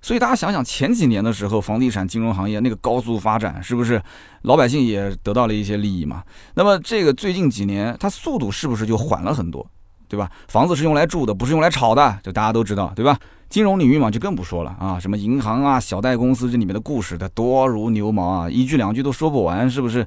[0.00, 4.00] 所以大家想想，前几年的时候，房地产金融行业那个高速发展，是不是
[4.42, 6.22] 老百姓也得到了一些利益嘛？
[6.54, 9.66] 那么这个最近几年，它速度是不是就缓了很多？
[10.08, 10.30] 对吧？
[10.48, 13.18] 房子是用来住的，不是用来炒的，就大家都知道，对吧？
[13.50, 20.06] 金融领域嘛，就更不说了啊，什么银行啊、小贷公司这里面的故事它多如牛毛啊，一句两句都说不完，是不是？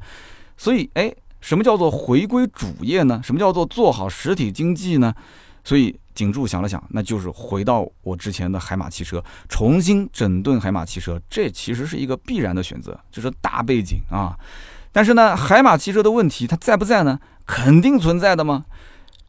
[0.57, 3.21] 所以，哎，什么叫做回归主业呢？
[3.23, 5.13] 什么叫做做好实体经济呢？
[5.63, 14.35] 所以景柱想了想，那就是回到我之前的海马汽车，重新整顿海马汽车，这其实是一个必然的选择，这是大背景啊。
[14.91, 17.19] 但是呢，海马汽车的问题它在不在呢？
[17.45, 18.65] 肯定存在的吗？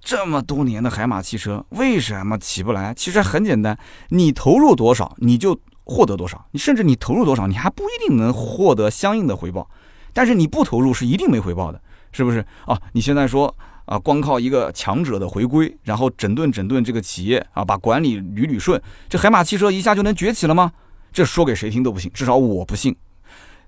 [0.01, 2.93] 这么多年的海马汽车为什么起不来？
[2.93, 6.45] 其实很简单，你投入多少，你就获得多少。
[6.51, 9.69] 你甚至你投入多少，你还不一定能获得相应的回报。
[10.13, 12.81] 但是你不投入是一定没回报的，是不是啊？
[12.93, 20.73] 你现在说啊，光靠一个强者的回归，然后整顿整顿这个企业啊，把管理捋捋顺，这海马汽车一下就能崛起了吗？
[21.13, 22.97] 这说给谁听都不信，至少我不信。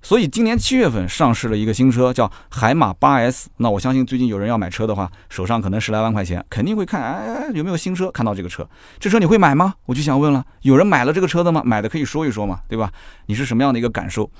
[0.00, 3.48] 所以今年七月份上市了一个新车，叫海马八 S。
[3.56, 8.10] 那我相信最近有人要买车的话，手上可能十来万块钱，肯定会看，哎，有没有新车？
[8.10, 9.74] 看到这个车，这车你会买吗？
[9.86, 11.62] 我就想问了，有人买了这个车的吗？
[11.64, 12.92] 买的可以说一说嘛，对吧？
[13.26, 14.30] 你是什么样的一个感受？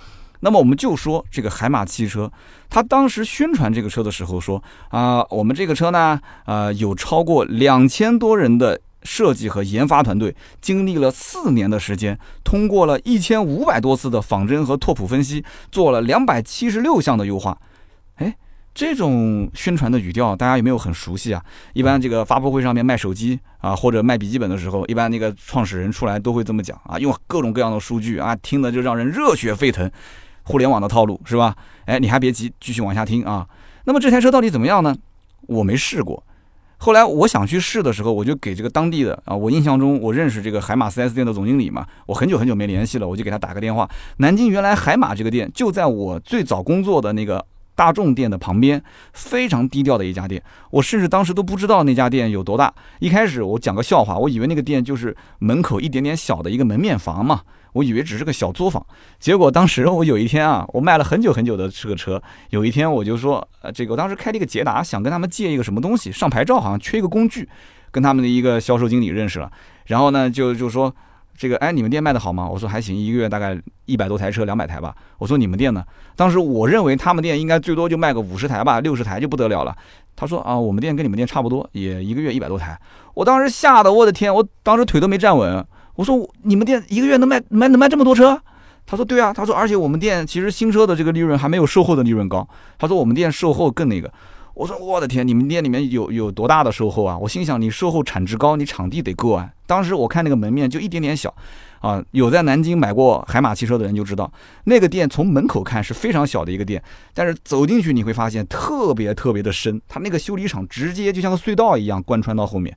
[0.44, 2.30] 那么我们就说这个海马汽车，
[2.68, 8.80] 他当时宣传这个车的时候说啊，我们这个车呢，呃，有超过两千多人的。
[9.06, 17.54] 设计和研发团队经历了四年的时间，通过了一千五百多次的仿真和拓扑分析，做了两百七十六项的优化。
[18.14, 18.34] 哎，
[18.74, 21.44] 这种宣传的语调，大家有没有很熟悉啊？
[21.74, 29.90] 一般这个发布会上面卖手机啊，或者卖笔记本的时候，一般那个创始人出来都会这么讲啊，用各种各样的数据啊，听的就让人热血沸腾。
[30.44, 31.54] 互联网的套路是吧？
[31.86, 33.46] 哎，你还别急，继续往下听啊。
[33.84, 34.94] 那么这台车到底怎么样呢？
[35.46, 36.22] 我没试过。
[36.78, 43.88] 后来我想去试的时候，我就给这个当地的啊，我印象中我认识这个海马 4S 店的总经理嘛，我很久很久没联系了，我就给他打个电话。
[44.18, 48.82] 南京原来海马这个店就在我最早工作的那个大众店的旁边，
[49.12, 52.72] 非常低调的一家店，我甚至当时都不知道那家店有多大。
[53.00, 57.42] 一开始我讲个笑话，我以为那个店就是门口一点点小的一个门面房嘛。
[57.74, 58.86] 我以为只是个小作坊，
[59.18, 67.48] 结果当时我有一天啊，我卖了很久很久的这个车，有一天我就说，呃，这个我当时开了一个捷达，想跟他们借一个什么东西上牌照，好像缺一个工具，
[67.90, 69.50] 跟他们的一个销售经理认识了，
[69.86, 70.94] 然后呢就就说，
[71.36, 72.48] 这个哎你们店卖的好吗？
[72.48, 74.94] 我说还行，一个月大概一百多台车，两百台吧。
[75.18, 75.84] 我说你们店呢？
[76.14, 79.76] 当时我认为他们店应该最多就卖个五十台吧，六十台就不得了了。
[80.14, 82.78] 他说啊，我们店跟你们店差不多，也一个月一百多台。
[83.14, 85.66] 我当时吓得我的天，我当时腿都没站稳。
[85.96, 88.40] 我说你们店一个月能卖卖能卖这么多车？
[88.86, 92.46] 他说对啊，他说而且我们店其实新车的这个利润还没有售后的利润高。
[92.78, 94.12] 他说我们店售后更那个。
[94.54, 97.18] 我说我的天，你们店里面有有多大的售后啊？
[97.18, 99.50] 我心想你售后产值高，你场地得够啊。
[99.66, 101.34] 当时我看那个门面就一点点小，
[101.80, 104.32] 啊，有在南京买过海马汽车的人就知道，
[104.64, 112.76] 那个店从门口看是非常小的一个店，但是走进去你会发现特别特别的深，它那个修理厂直接就像个隧道一样贯穿到后面。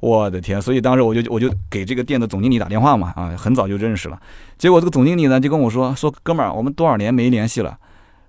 [0.00, 0.60] 我的天！
[0.60, 4.18] 所以当时我就我就给这个店的总经理打电话嘛，啊，很早就认识了。
[4.58, 7.78] 结果这个总经理呢就跟我说说，哥们儿，我们多少年没联系了，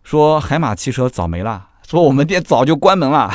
[0.03, 3.31] 说海马汽车早没了，说我们店早就关门了，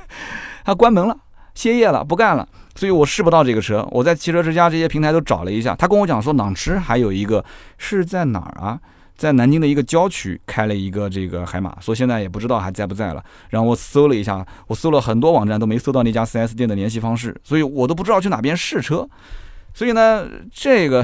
[0.66, 1.16] 他关门了，
[1.54, 2.46] 歇业了，不干了。
[2.74, 3.88] 所以我试不到这个车。
[3.90, 7.42] 我在汽车之家这些平台都找了一下，他跟我讲说，朗驰还有一个
[7.78, 8.78] 是在哪儿啊？
[9.16, 13.24] 在南京的一个郊区开了一个这个海马，说现在也不知道还在不在了。
[13.48, 19.08] 然后我搜了一下，我搜了很多网站都没搜到那家 4S 店的联系方式，所以我都不知道去哪边试车。
[19.72, 21.02] 所以呢，这个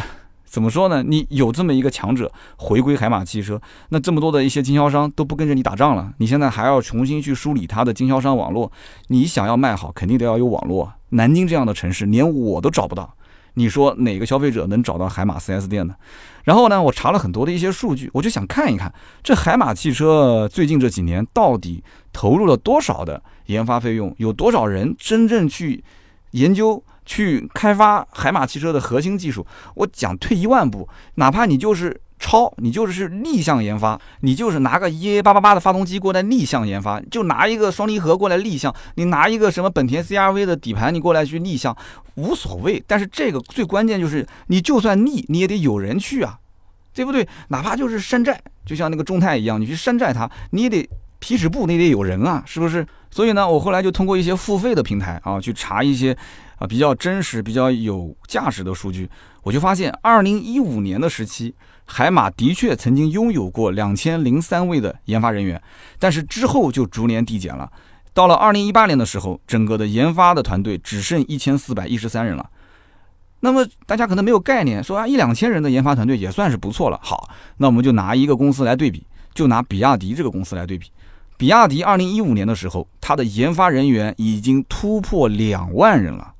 [0.52, 1.02] 怎么说呢？
[1.02, 8.70] 你有这么一个强者回归海马汽车，那这么多的一些经销商都不跟着你打仗了，你现在还要重新去梳理他的经销商网络。
[9.06, 10.92] 你想要卖好，肯定得要有网络。
[11.08, 13.14] 南京这样的城市，连我都找不到。
[13.54, 15.94] 你说哪个消费者能找到海马 4S 店呢？
[16.44, 25.82] 然后呢，我查了很多的一些数据，我就想看一看这海马汽车最近这几年到底投入了多少的研发费用，有多少人真正去
[26.32, 29.46] 研究、去开发海马汽车的核心技术。
[29.74, 32.00] 我讲退一万步，哪怕你就是。
[32.24, 41.76] 超，你就是逆向研发，你就是拿个 EA 八八八的发动机过来逆向研发，就拿一个双离合过来逆向，你拿一个什么本田 CRV 的底盘你过来去逆向，
[42.14, 42.80] 无所谓。
[42.86, 46.38] 但是这个最关键就是，你就算逆，你也得有人去啊，
[46.94, 47.26] 对不对？
[47.48, 50.88] 哪怕就是山寨，就像那个众泰一样，你去山寨它，你也得
[51.18, 52.86] 皮尺布，你得有人啊，是不是？
[53.10, 56.16] 所以呢，我后来就通过一些付费的平台啊，去查一些
[56.62, 59.10] 啊比较真实、比较有价值的数据，
[59.42, 61.54] 我就发现，二零一五年的时期。
[61.84, 65.60] 海马的确曾经拥有过两千零三位的研发人员，
[65.98, 67.70] 但是之后就逐年递减了。
[68.14, 72.48] 到了二零一八年的时候，整个的研发的团队只剩一千四百一十三人了。
[73.40, 76.98] 那么大家可能没有概念，说啊一两千人的研发团队也算是不错了。
[77.02, 80.88] 好，那我们就拿一个公司来对比，就拿比亚迪这个公司来对比。
[81.36, 86.31] 比亚迪二零一五年的时候，它的研发人员已经突破两万人了，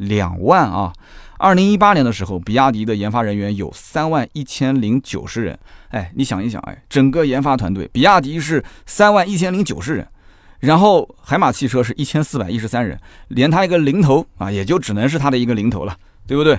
[0.00, 0.92] 两万啊！
[1.38, 5.58] 二零一八年的时候，比亚迪的研发人员有三万一千零九十人。
[5.88, 10.06] 哎，你想一想，哎，整个研发团队，比亚迪是三万一千零九十人，
[10.60, 16.58] 然后海马汽车是一千四百一十三人，连他一个零头啊，也就只能是他的一个零头了，对不对？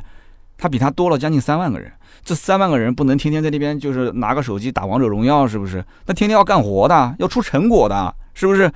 [0.57, 1.91] 他比他多了将近三万个人。
[2.23, 5.83] 这三万个人不能天天在那边就是拿个手机打王者荣耀，是不是？
[6.05, 8.71] 那天天要干活的，要出成果的，是不是？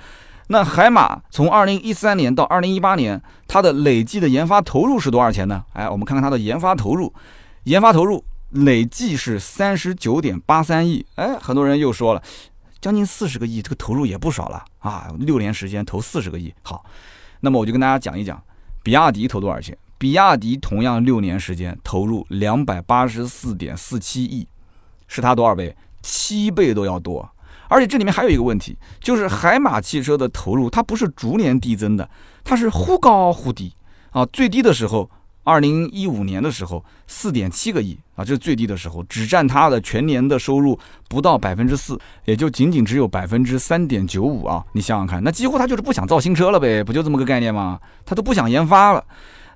[0.47, 5.63] 那海马从二零一三年到二零一八年，它的累计的研发投入是多少钱呢？
[5.73, 7.11] 哎，我们看看它的研发投入，
[7.63, 11.03] 研发投入累计是三十九点八三亿。
[11.15, 12.21] 哎，很多人又说了，
[12.79, 15.11] 将近四十个亿，这个投入也不少了啊！
[15.17, 16.85] 六年时间投四十个亿，好，
[17.39, 18.39] 那么我就跟大家讲一讲，
[18.83, 19.75] 比亚迪投多少钱？
[19.97, 24.47] 比亚迪同样六年时间投入两百八十四点四七亿，
[25.07, 25.75] 是它多少倍？
[26.03, 27.27] 七倍都要多。
[27.67, 32.09] 而且这里面还有一个问题，就是海马汽车的投入它不是逐年递增的，
[32.43, 33.73] 它是忽高忽低
[34.11, 34.25] 啊。
[34.27, 35.09] 最低的时候，
[35.43, 44.63] 二零一五年的时候四点七个亿啊，这是最低的时候，只占它的全年的收入不到百分之四，也就仅仅只有百分之三点九五啊。
[44.73, 47.79] 你想想看，那几乎它就是不想造新车了呗，不就这么个概念吗？
[48.05, 49.03] 它都不想研发了。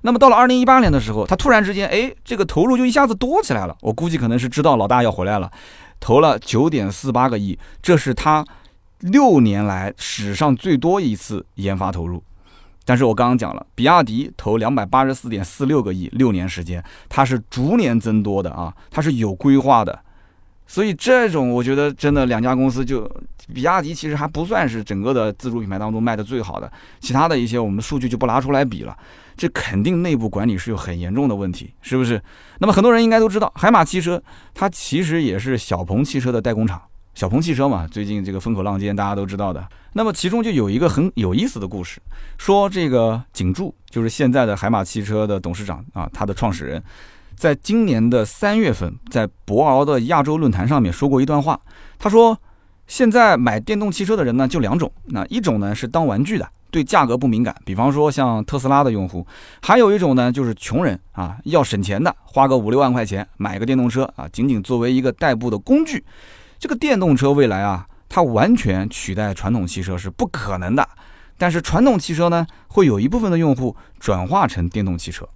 [0.02, 3.76] 那么到了二零一八年的时候，他突然之间，哎，这个投入就一下子多起来了。
[3.82, 5.50] 我估计可能是知道老大要回来了。
[6.00, 8.44] 投了九点四八个亿，这是他
[9.00, 12.22] 六年来史上最多一次研发投入。
[12.84, 19.96] 但是我刚刚讲了，比亚迪投两百八十四点四六个亿，六年时间，它是逐年增多的啊，它是有规划的。
[20.66, 23.08] 所以这种我觉得真的两家公司就，
[23.52, 28.96] 比亚迪其实还不算是整个的自主品牌当中卖的最好的，其他的一些我们数据就不拿出来比了。
[29.40, 32.22] 这肯定内部管理是有很严重的问题，是不是？
[32.58, 34.22] 那么很多人应该都知道，海马汽车
[34.52, 36.78] 它其实也是小鹏汽车的代工厂。
[37.14, 39.66] 小鹏汽车嘛，最近这个风口浪尖，大家都知道的。
[39.94, 42.02] 那么其中就有一个很有意思的故事，
[42.36, 46.82] 说这个景柱就是现在的海马汽车的董事长啊，他的创始人，
[47.34, 51.58] 在今年的三月份，在博鳌的亚洲论坛上面说过一段话。
[51.98, 52.38] 他说，
[52.90, 56.48] 现在买电动汽车的人呢，就两种，那一种呢是当玩具的。
[56.72, 59.24] 对价格不敏感，比方说像特斯拉的用户，
[59.62, 66.04] 还有一种呢，就是穷人啊，要省钱的，花个五六万块钱买个电动车啊，仅仅作为一个代步的工具。
[66.58, 70.84] 这个电动车未来啊，它完全取代传统汽车是不可能的，
[71.38, 75.28] 但是传统汽车呢，会有一部分的用户转化成电动汽车。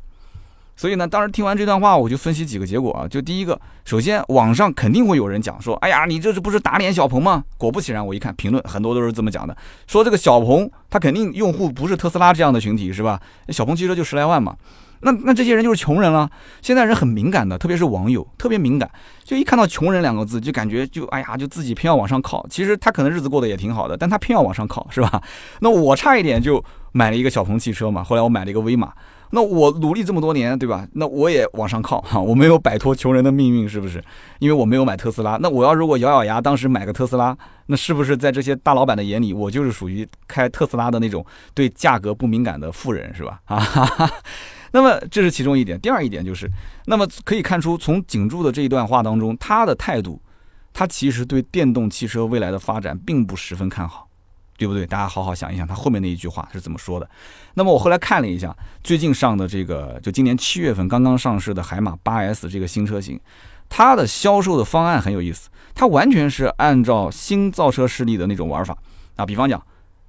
[0.76, 3.06] 所以呢，当时听完这段话，我就分析几个结果啊。
[3.06, 7.44] 就第一个，首先网上肯定会有人讲说，哎呀，你这是不是打脸小鹏吗？
[7.56, 9.56] 果不其然，我一看评论，很多都是这么讲的，
[9.87, 13.20] 说这个小鹏他肯定用户不是特斯拉这样的群体，是吧？
[13.48, 14.56] 小鹏汽车就十来万嘛，
[15.02, 16.28] 那那这些人就是穷人了。
[16.60, 18.90] 现在人很敏感的，特别是网友特别敏感，
[19.22, 22.44] 就一看到穷人两个字，就感觉就哎呀，就自己偏要往上靠。
[22.50, 25.22] 其实他可能日子过得也挺好的，但他偏要往上靠，是吧？
[25.60, 28.92] 那我差一点就买了一个小鹏汽车嘛，后来我买了一个威马。
[29.34, 30.86] 那我努力这么多年，对吧？
[30.92, 34.00] 那我也往上靠哈，我没有摆脱穷人的命运，是不是？
[34.38, 35.36] 因为我没有买特斯拉。
[35.42, 43.40] 那我要如果咬咬牙当时买个特斯拉，那是不是在这些大老板的眼里，我就是属于开特斯拉的那种对价格不敏感的富人，是吧？
[43.46, 43.60] 啊，
[44.70, 45.80] 那么这是其中一点。
[45.80, 46.48] 第二一点就是，
[46.86, 50.22] 那么可以看出，从景柱的这一段话当中，他的态度，
[50.72, 54.08] 他其实对电动汽车未来的发展并不十分看好。
[54.56, 54.86] 对不对？
[54.86, 57.08] 大家好好想一想，他后面那一句话是怎么说的？
[57.54, 63.18] 那么我后来看了一下，最近上的这个，就今年七月份刚刚上市的海马八 S 这个新车型，
[63.68, 68.76] 它的销售的方案很有意思，它完全是按照新造车势力的那种玩法
[69.16, 69.26] 啊。
[69.26, 69.60] 比方讲，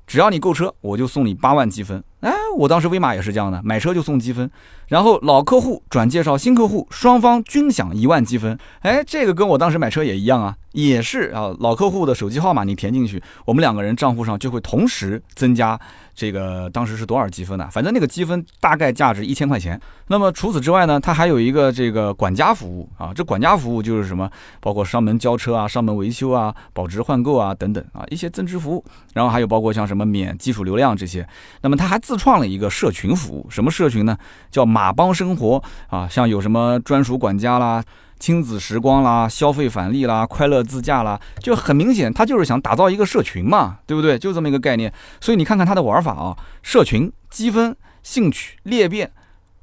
[0.06, 2.04] 只要你购车，我就送你八万积分。
[2.22, 4.50] 哎，我当时威马也是这样的，买车就送积分，
[4.88, 8.58] 然后老客户转介绍新客户，双方均享一万积分。
[8.82, 10.56] 哎，这个跟我当时买车也一样啊。
[10.76, 15.80] 也是啊，老客户的手机号码你填进去，我们两个人账户上就会同时增加
[16.14, 17.70] 这个当时是多少积分呢？
[17.72, 19.80] 反正那个积分大概价值一千块钱。
[20.08, 28.84] 那么除此之外呢，它还有一个这个管家服务啊，这管家服务就是什么，包括上门交车啊、上门维修啊、保值换购啊等等啊一些增值服务。
[29.14, 31.26] 然后还有包括像什么免基础流量这些。
[31.62, 34.18] 那么它还自创了一个社群服务，什么社群呢？
[34.52, 37.82] 叫马帮生活啊，像有什么专属管家啦。
[38.20, 44.18] 亲子时光啦，消费返利啦，快乐自驾啦，就很明显，他就是想打造一个社群嘛，对不对？
[44.18, 44.92] 就这么一个概念。
[45.20, 49.12] 所以你看看他的玩法啊，社群积分、兴趣裂变。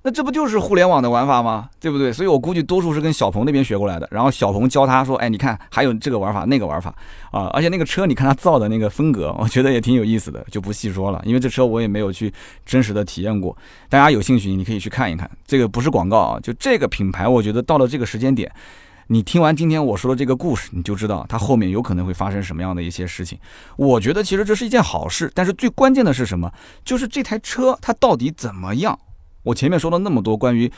[0.05, 1.69] 那这不就是互联网的玩法吗？
[1.79, 2.13] 对不对？
[2.13, 4.09] 所以我估计多数是跟小鹏那边学过来的。
[4.11, 6.93] 然后小鹏教他说：“哎，你看还有这个玩法，那个玩法
[7.31, 7.47] 啊！
[7.53, 11.23] 而且那个车，你看他造的那个风格，我觉得也挺有意思的，就不细说了。
[11.25, 12.33] 因为这车我也没有去
[12.67, 13.57] 真实的体验过。
[13.89, 15.31] 大家有兴趣，你可以去看一看。
[15.47, 18.51] 这个不是广告啊，就这个品牌，我觉得到了这个时间点，
[19.07, 23.39] 你听完今天我说的这个故事，你就知道它后面有可能会发生什么样的一些事情。
[23.77, 26.53] 我觉得其实这是一件好事，但是最关键的是什么？
[26.85, 28.99] 就是这台车它到底怎么样？
[29.43, 30.71] 我前面说了那么多关于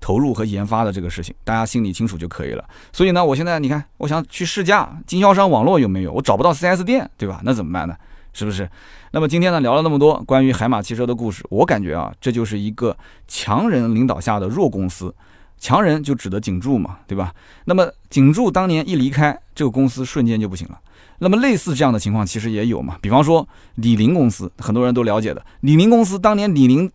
[0.00, 2.64] 投入和研发的这个事情，大家心里清楚就可以了。
[2.92, 6.12] 所以呢，我现在你看，我想去试驾，经销商网络有没有？
[6.12, 7.40] 我找不到 4S 店，对吧？
[7.44, 7.96] 那怎么办呢？
[8.32, 8.68] 是不是？
[9.12, 12.96] 那么今天呢，聊了那么多关于海马汽车的故事，我感觉啊，这就是一个
[13.26, 15.14] 强人领导下的弱公司。
[15.58, 17.34] 强人就指的景柱嘛，对吧？
[17.66, 20.78] 那么景柱当年一离开，这个公司瞬间就不行了。
[21.18, 25.44] 那么类似这样的情况其实也有嘛，比方说李宁公司，很多人都了解的。
[25.60, 26.90] 李宁公司当年李宁，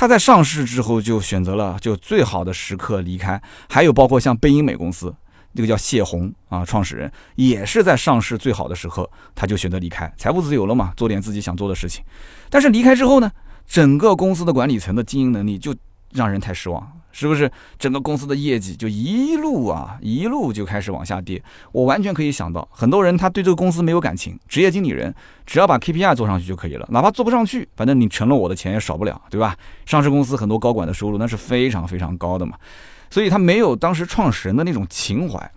[0.00, 3.38] 他在上市之后就选择了就最好的时刻离开。
[3.68, 5.14] 还有包括像贝因美公司，
[5.54, 12.02] 这个叫谢宏啊，创始人也是在上市最好的时刻，他就选择离开，财务自由了嘛，做点自己想做的事情。
[12.48, 13.30] 但是离开之后呢，
[13.66, 15.74] 整个公司的管理层的经营能力就
[16.12, 16.90] 让人太失望。
[17.12, 21.42] 是不是整个公司的业绩就一路啊一路就开始往下跌？
[21.72, 29.56] 我完全可以想到，很多人他对这个公司没有感情，职业经理人只要把 KPI 做上去就可以了，哪怕做不上去，反正你成了我的钱也少不了，对吧？
[29.86, 32.56] 上市公司很多高管的收入那是非常非常高的嘛，
[33.10, 35.50] 所以他没有当时创始人的那种情怀。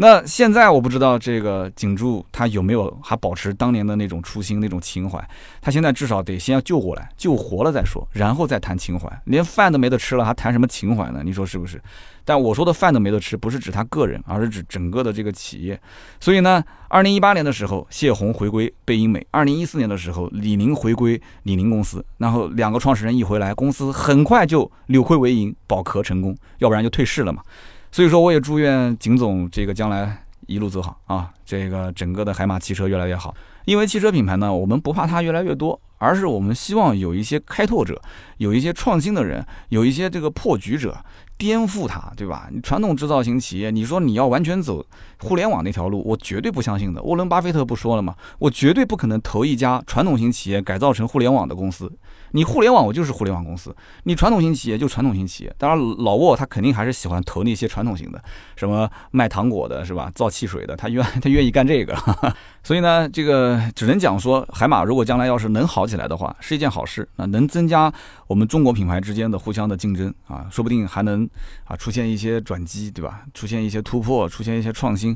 [0.00, 5.18] 那现在我不知道这个景柱他有没有还保持当年的那种初心、那种情怀。
[5.60, 9.10] 他现在至少得先要救过来，救活了再说，然后再谈情怀。
[9.24, 11.22] 连饭都没得吃了，还谈什么情怀呢？
[11.24, 11.82] 你说是不是？
[12.24, 15.80] 但我说的饭都没得吃，不是指他个人，而是指整个的这个企业。
[16.20, 22.04] 所以呢，二零一八年的时候，谢宏回归贝因美；二零一四年的时候，李宁回归李宁公司。
[22.18, 27.42] 然后两个创始人一回来，公司很快就扭亏为盈，保壳成功，要不然就退市了嘛。
[27.90, 31.30] 所以说，我也祝愿景总这个将来一路走好啊！
[31.44, 33.34] 这个整个的海马汽车越来越好。
[33.64, 38.00] 因为汽车品牌呢，我们不怕它越来越多，而是我们希望有一些开拓者，
[38.38, 40.96] 有一些创新的人，有一些这个破局者。
[41.36, 42.50] 颠覆它，对吧？
[42.64, 44.84] 传统制造型企业，你说你要完全走
[45.20, 47.02] 互联网那条路，我绝对不相信的。
[47.02, 48.14] 沃伦巴菲特不说了吗？
[48.38, 51.90] 我绝对不可能投一家传统型企业改造成互联网的公司。
[52.32, 55.54] 你互联网，我就是互联网公司；你传统型企业就传统型企业。
[55.56, 58.22] 当然，老沃他肯定还是喜欢投那些传统型的，
[58.54, 60.12] 什么卖糖果的，是吧？
[60.14, 61.96] 造汽水的，他愿 他愿意干这个。
[62.62, 67.90] 所以呢，这个只能讲说，海马如果将来要是能好起来的话，是一件好事啊，能增加
[68.26, 71.28] 我们中国品牌之间的互相的竞争啊，说不定还能。
[71.64, 73.22] 啊，出现一些转机，对吧？
[73.32, 75.07] 出现一些突破，出现一些创新。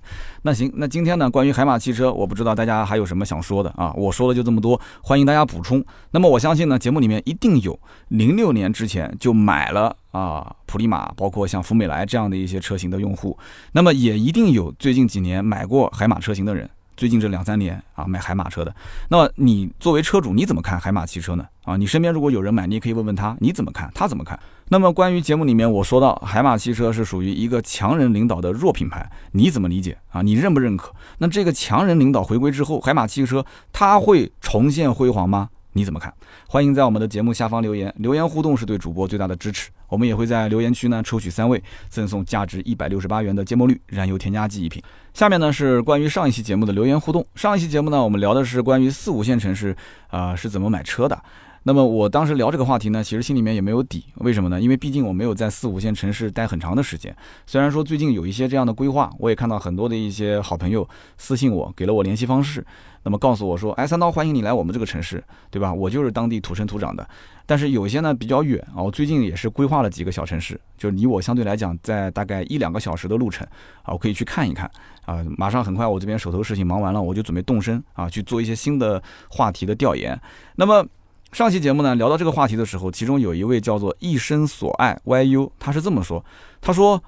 [0.43, 3.93] 那行，那今天呢，关于海马汽车，我不知道大家还有什么想说的啊？
[3.95, 5.85] 我说的就这么多，欢迎大家补充。
[6.11, 7.79] 那么我相信呢，节目里面一定有
[8.09, 13.37] 零六年之前就买了啊普利马，包括像福美来这样的一些车型的用户。
[13.73, 16.69] 那么也一定有最近几年买过海马车型的人。
[16.97, 18.75] 最近这两三年啊，买海马车的，
[19.09, 21.45] 那么你作为车主，你怎么看海马汽车呢？
[21.65, 23.91] 啊，你身边如果有人买，你也可以问问他，你怎么看？
[23.95, 24.39] 他怎么看？
[24.69, 30.23] 那么关于节目里面我说到海马汽车是属于一个强人领导的弱品牌，你怎么理解啊？
[30.23, 30.93] 你认不认可？
[31.19, 35.49] 那这个强人领导回归之后，海马汽车它会重现辉煌吗？
[35.73, 36.13] 你怎么看？
[36.49, 39.71] 欢迎在我们的节目下方留言，留言互动是对主播最大的支持。
[39.89, 44.83] 我们也会在留言区呢抽取三位，赠送价值一百六十八元的芥末绿燃油添加剂一瓶。
[45.13, 47.27] 下面呢是关于上一期节目的留言互动。
[47.35, 49.77] 上一期节目呢，我们聊的是关于四五线城市
[50.09, 51.23] 啊是怎么买车的。
[51.65, 54.61] 那么我当时聊这个话题呢，其实心里面也没有底，为什么呢？
[54.61, 57.15] 因为毕竟我没有在四五线城市待很长的时间。
[57.47, 62.67] 虽然说最近有一些这样的规划，我也看到很多的一些好朋友私信我，给了我联系方式，
[63.05, 65.73] 那么告诉我说，哎，三刀欢迎你来我们这个城市，对吧？
[65.73, 67.09] 我就是当地土生土长的。
[67.47, 73.47] 但是有些呢比较远啊，我最近也是规划了几个小城市，就离我相对来讲在大概一两个小时的路程
[73.83, 74.69] 啊，我可以去看一看
[75.05, 75.25] 啊。
[75.39, 80.21] 马上很快我这边手头事情忙完了，我就准备动身啊，去做一些新的话题的调研。
[80.57, 80.85] 那么。
[81.33, 86.23] 上期节目呢，聊到这个话题的时候，其中有一位叫做一生所爱 YU，他是这么说
[86.61, 87.03] ：“他说，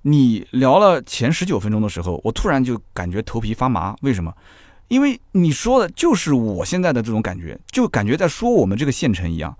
[0.00, 3.94] 你聊了前十九分钟的时候，我突然就感觉头皮发麻。
[4.00, 4.32] 为什么？
[4.88, 9.54] 因为你说的就是我现在的这种感觉，就感觉在说我们这个县城一样。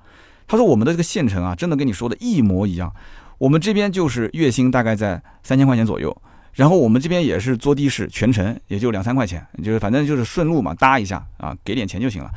[0.48, 2.90] 他说我们的这个县城啊，真的跟你说的一模一样。
[3.36, 6.16] 我们这边就是月薪大概在三千块钱左右，
[6.54, 12.30] 然后我们这边也是坐的士，全程也就两三块钱，就是反正就是顺路嘛，搭一下啊，给点钱就行了。”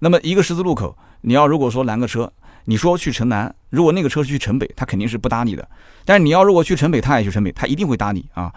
[0.00, 2.32] 那么一个十字路口，你要如果说拦个车，
[2.66, 5.68] 你说去城南，如果那个车去城北，他肯定是不搭你的。
[6.04, 8.52] 但是你要如果去城北，他也去城北，他一定会搭你啊。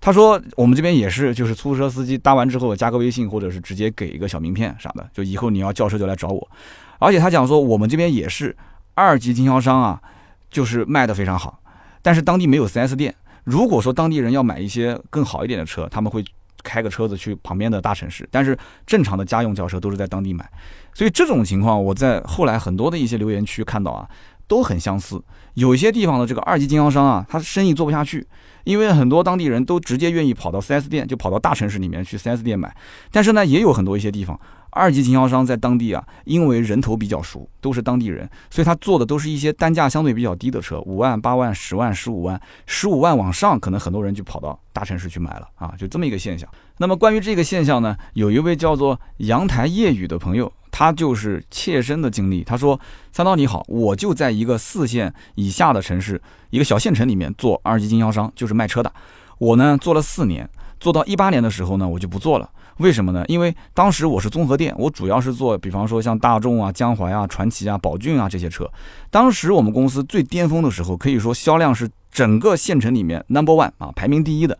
[0.00, 6.48] 他说我们这边也是，就是出租车司机搭完之后加个微信，或者是直接给一个小名片啥的，就以后你要叫车就来找我。
[6.98, 8.56] 而且他讲说我们这边也是
[8.94, 10.00] 二级经销商啊，
[10.50, 11.60] 就是卖的非常好，
[12.00, 13.14] 但是当地没有 4S 店。
[13.44, 16.24] 如果说当地人要买一些更好一点的车，他们会。
[16.62, 20.48] 开个车子去旁边的大城市，但是正常的家用轿车都是在当地买，
[20.94, 24.08] 所以这种情况我在后来很多的一些留言区看到啊，
[24.46, 25.22] 都很相似。
[25.54, 28.26] 有些地方的这个二级经销商啊，他生意做不下去，
[28.64, 32.74] 因为很多当地人都直接愿意跑到 4S 店，就跑到大城市里面去 4S 店买。
[33.10, 34.38] 但是呢，也有很多一些地方。
[34.78, 46.48] 二级经销商在当地啊，因为人头比较熟，都是当地人，所以他做的都是一些单价相对比较低的车，五万、八万、十万、十五万、十五万往上，可能很多人就跑到大城市去买了啊，就这么一个现象。
[46.76, 52.44] 那么关于这个现象呢，有一位叫做阳台夜雨的朋友，他就是切身的经历。
[52.44, 58.92] 他说：“三刀你好，我就在一个四线以下的城市，一个小县城里面做二级经销商，就是卖车的。
[59.38, 60.48] 我呢做了四年，
[60.78, 62.48] 做到一八年的时候呢，我就不做了。”
[62.78, 63.24] 为什么呢？
[63.28, 68.70] 因为当时我是综合店，我主要是做，比方说像大众啊、江淮啊、传祺啊、宝骏啊这些车。
[69.10, 74.56] 当时我们公司最巅峰的时候，可以说销量是整个县城里面 number one 啊，排名第一的。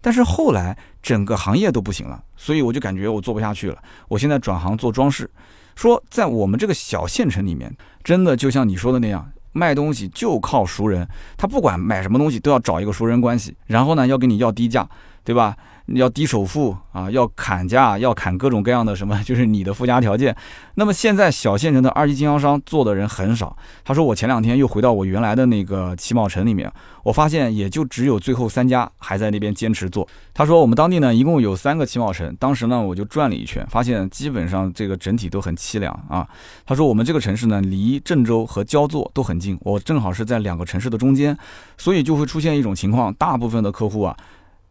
[0.00, 3.78] 但是后来整个行业都不行了，所以我就感觉我做不下去了。
[4.08, 5.30] 我现在转行做装饰，
[5.76, 11.06] 说在我们这个小县城里面，真的就像你说的那样，卖东西就靠熟人。
[11.36, 14.88] 他不管买什么东西，都要找一个熟人关系，然后呢要跟你要低价，
[15.22, 15.54] 对吧？
[15.94, 20.34] 要低首付啊，要砍价，要砍各种各样的什么， 就是你的附加条件。
[20.74, 23.56] 那么现在小县城的二级经销商做的人很少。
[23.84, 26.70] 他说我前两天又回到我原来的那个汽贸城里面，
[27.02, 30.06] 我发现也就只有最后三家还在那边坚持做。
[30.32, 36.26] 他说我们当地呢一共有三个汽贸城，当时呢我就转了一圈，发现基本上这个整体都很凄凉啊。
[36.64, 41.36] 他说我们这个城市呢离郑州和焦作都很近，我正好是在两个城市的中间，
[41.76, 44.16] 所以就会出现一种情况，大部分的客户啊。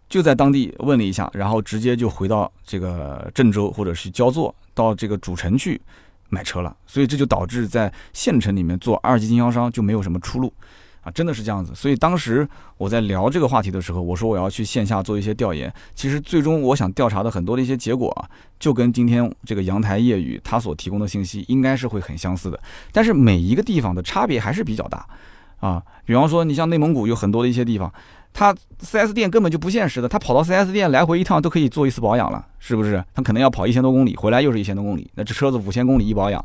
[0.09, 5.79] 就在当地问了一下，然后直接就回到这个郑州或者是焦作，到这个主城去
[6.29, 6.75] 买车了。
[6.87, 10.51] 所以这就导致在县城里面做二级经销商就没有什么出路
[11.01, 11.75] 啊，真的是这样子。
[11.75, 12.47] 所以当时
[12.77, 15.71] 我在聊这个话题的时候，我说我要去线下做一些调研。
[15.93, 18.27] 其实最终我想调查的很多的一些结果啊，
[18.59, 22.59] 就跟今天这个阳台夜雨他所提供的信息应该是会很相似的。
[22.91, 25.05] 但是每一个地方的差别还是比较大
[25.59, 25.83] 啊。
[26.03, 27.93] 比方说，你像内蒙古有很多的一些地方。
[28.31, 33.03] 他 4S 店根本就不现实的，他跑到 4S 店来回一趟都可以做一次保养了，是不是？
[33.13, 36.43] 他可能要跑一千多公里，回来又是一千多公里，那这车子五千公里一保养，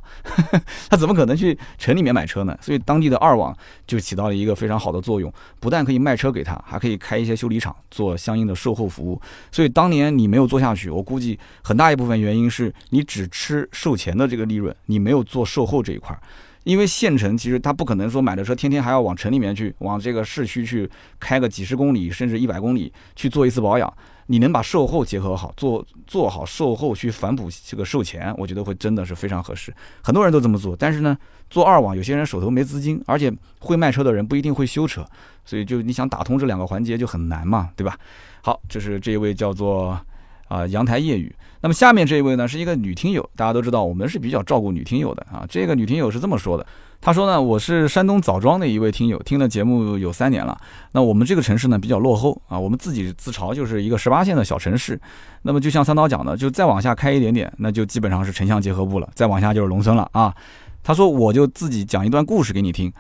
[0.91, 2.59] 他怎么可能去城里面买车呢？
[2.61, 3.57] 所以当地的二网
[3.87, 9.21] 就起到了一个非常好的作用，不但可以卖车给他，还可以开一些修理厂做相应的售后服务。
[9.53, 16.19] 所以当年你没有做下去，我估计很大一部分原因是你只吃售前的这个利润，你没有做售后这一块。
[16.65, 20.91] 因为县城其实他不可能说买的车天天还要往城里面去，往这个市区去
[21.21, 23.91] 开个几十公里甚至一百公里去做一次保养。
[24.27, 29.73] 你能把售后结合好，做做好售后去反哺这个售前，我觉得会真的是非常合适。
[30.03, 31.17] 很多人都这么做，但是呢，
[31.51, 35.07] 做二网有些人手头没资金，而且会卖车的人不一定会修车，
[35.45, 37.99] 所以就你想打通这两个环节就很难嘛，对吧？
[38.43, 40.01] 好，这是这一位叫做。
[40.49, 41.35] 啊，阳台夜雨。
[41.61, 43.27] 那么下面这一位呢，是一个女听友。
[43.35, 45.47] 大家都知道，我们是比较照顾女听友的啊。
[45.49, 46.67] 这个女听友是这么说的：
[47.01, 50.55] 她说呢，我是山东枣庄的一位听友，听了节目有三年了。
[50.93, 55.01] 那我们这个城市呢比较落后啊，我们自己自嘲就是一个十八线的小城市。
[55.41, 60.35] 那么就像三刀讲的，就再往下开一点点，那就基本上是城乡结合部了，再往下就是农村了啊。
[60.83, 62.93] 她说，我就自己讲一段故事给你听。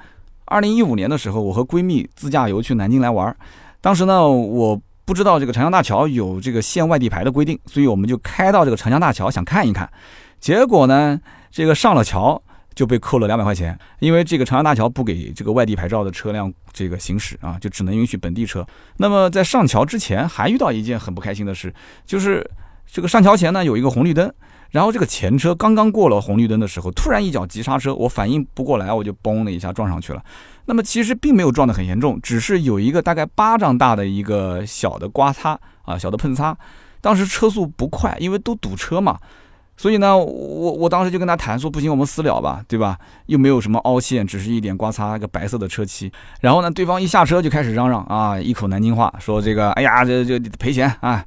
[0.47, 3.36] 二零一五年的时候，我和闺蜜自驾游去南京来玩，
[3.82, 4.80] 当时呢，我。
[5.05, 9.90] 不知道这个长江大桥有这个限外地牌的规定，所以我们就开到这个长江大桥想看一看。
[10.40, 12.42] 结果呢，这个上了桥
[12.74, 18.66] 就被扣了两百块钱，因为这个长江大桥不给这个外地牌照的车辆这个行驶啊，就只能允许本地车。
[18.96, 21.72] 那么在上桥之前还遇到一件很不开心的事，
[22.07, 22.50] 就是
[22.86, 24.32] 这个上桥前呢有一个红绿灯。
[24.70, 30.20] 然后这个前车刚刚过了红绿灯的时候，突然一脚急刹车，我反应不过来，我就嘣的一下撞上去了。
[30.67, 36.57] 那么其实并没有撞得很严重，只是有一个大概巴掌大的一个小的刮擦啊，小的碰擦。
[37.01, 39.19] 当时车速不快，因为都堵车嘛，
[39.77, 42.99] 所以呢，我我当时就跟他谈说，不行，我们私了吧，对吧？
[43.27, 46.11] 又没有什么凹陷，只是一点刮擦，一个白色的车漆。
[46.41, 51.23] 然后呢，对方一下车就开始嚷嚷啊，一口南京话，说这个，哎呀，这这赔钱啊。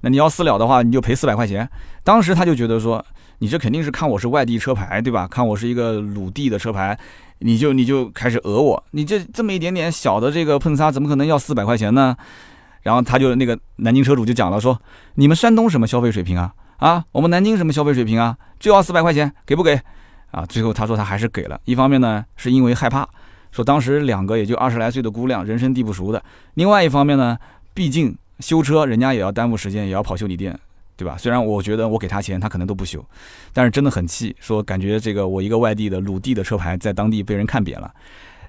[0.00, 1.68] 那你要私了的话，你就赔四百块钱。
[2.02, 3.04] 当时他就觉得说，
[3.38, 5.28] 你这肯定是看我是外地车牌，对吧？
[5.28, 6.98] 看我是一个鲁地的车牌，
[7.42, 8.82] 你就你就开始讹我。
[8.92, 12.16] 你这这么一点点小的这个碰擦，怎么可能要四百块钱呢？
[12.82, 14.80] 然后他就那个南京车主就讲了说，
[15.14, 16.52] 你们山东什么消费水平啊？
[16.78, 18.36] 啊，我们南京什么消费水平啊？
[18.58, 19.80] 就要四百块钱，给不给？
[20.30, 21.60] 啊，最后他说他还是给了。
[21.64, 23.08] 一方面呢，是因为害怕，
[23.50, 26.22] 说当时两个也就二十来岁的姑娘，人生地不熟的。
[26.54, 27.36] 另外一方面呢，
[27.74, 28.16] 毕竟。
[28.40, 30.58] 修车人家也要耽误时间，也要跑修理店，
[30.96, 31.16] 对吧？
[31.18, 33.04] 虽然我觉得我给他钱，他可能都不修，
[33.52, 37.92] 但是真的很气，说感觉这个我一个外地的鲁地的车牌在当地被人看扁了。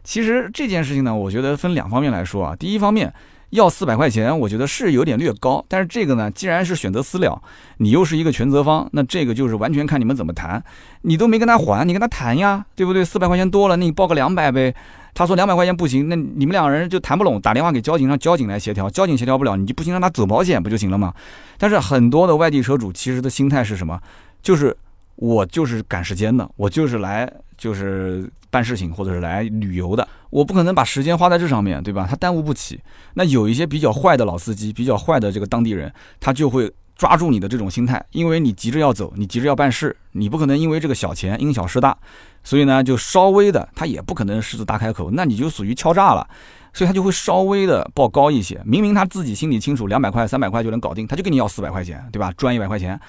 [0.03, 2.55] 其实这件事情呢，我觉得分两方面来说啊。
[2.55, 3.13] 第一方面，
[3.51, 5.63] 要四百块钱，我觉得是有点略高。
[5.69, 7.41] 但是这个呢，既然是选择私了，
[7.77, 10.61] 你又是一个全责方，那这个就是完全看你们怎么谈。
[11.03, 13.05] 你都没跟他还，你跟他谈呀，对不对？
[13.05, 14.75] 四百块钱多了，那你报个两百呗。
[15.13, 18.89] 他说两百块钱不行，那你们两个人就谈不拢，打电话给交警，让交警来协调。
[18.89, 21.13] 交警协调不了，你就不行，让他走保险不就行了吗？
[21.57, 23.99] 但是很多的外地车主其实的心态是什么？
[24.41, 24.75] 就是
[25.15, 32.07] 我就是赶时间的，我就是来就是办事情或者是来旅游的，我不可能把时间花在这上面对吧？
[32.09, 32.79] 他耽误不起。
[33.13, 41.97] 那有一些比较坏的老司机，比较坏的这个当地人，他就会抓住你的这种心态，因为你急着要走，你急着要办事，你不可能因为这个小钱因小失大。
[42.43, 46.27] 所以呢，就稍微的，他也不可能狮子大开口，那你就属于敲诈了，
[46.73, 48.61] 所以他就会稍微的报高一些。
[48.65, 52.33] 明明他自己心里清楚，两百块、三百块就能搞定，他就跟你要四百块钱，对吧？
[52.35, 52.99] 赚一百块钱。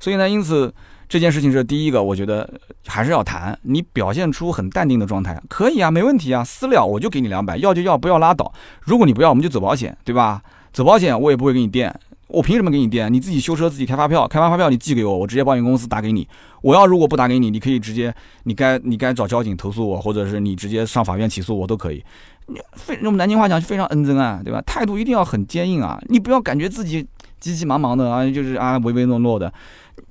[0.00, 0.74] 所以呢，因此
[1.06, 2.48] 这件事情是第一个，我觉得
[2.86, 3.58] 还是要谈。
[3.62, 8.50] 你表现出很淡定的状态，可以啊，没问题啊，私了我就给你两百，要就要，不要拉倒。
[8.80, 10.42] 如果你不要，我们就走保险，对吧？
[10.72, 11.94] 走保险我也不会给你垫。
[12.28, 13.12] 我凭什么给你垫？
[13.12, 16.28] 你自己修车自己开发票，开完发票你寄给我，我直接保险公司打给你。
[16.62, 18.14] 我要如果不打给你，你可以直接，
[18.44, 22.04] 你该你该找交警投诉我，或者是你直接上法院起诉我都可以。
[22.46, 24.60] 你非用南京话讲非常恩憎啊，对吧？
[24.62, 27.06] 态度一定要很坚硬啊，你不要感觉自己
[27.40, 29.52] 急急忙忙的啊，就是啊唯唯诺诺的，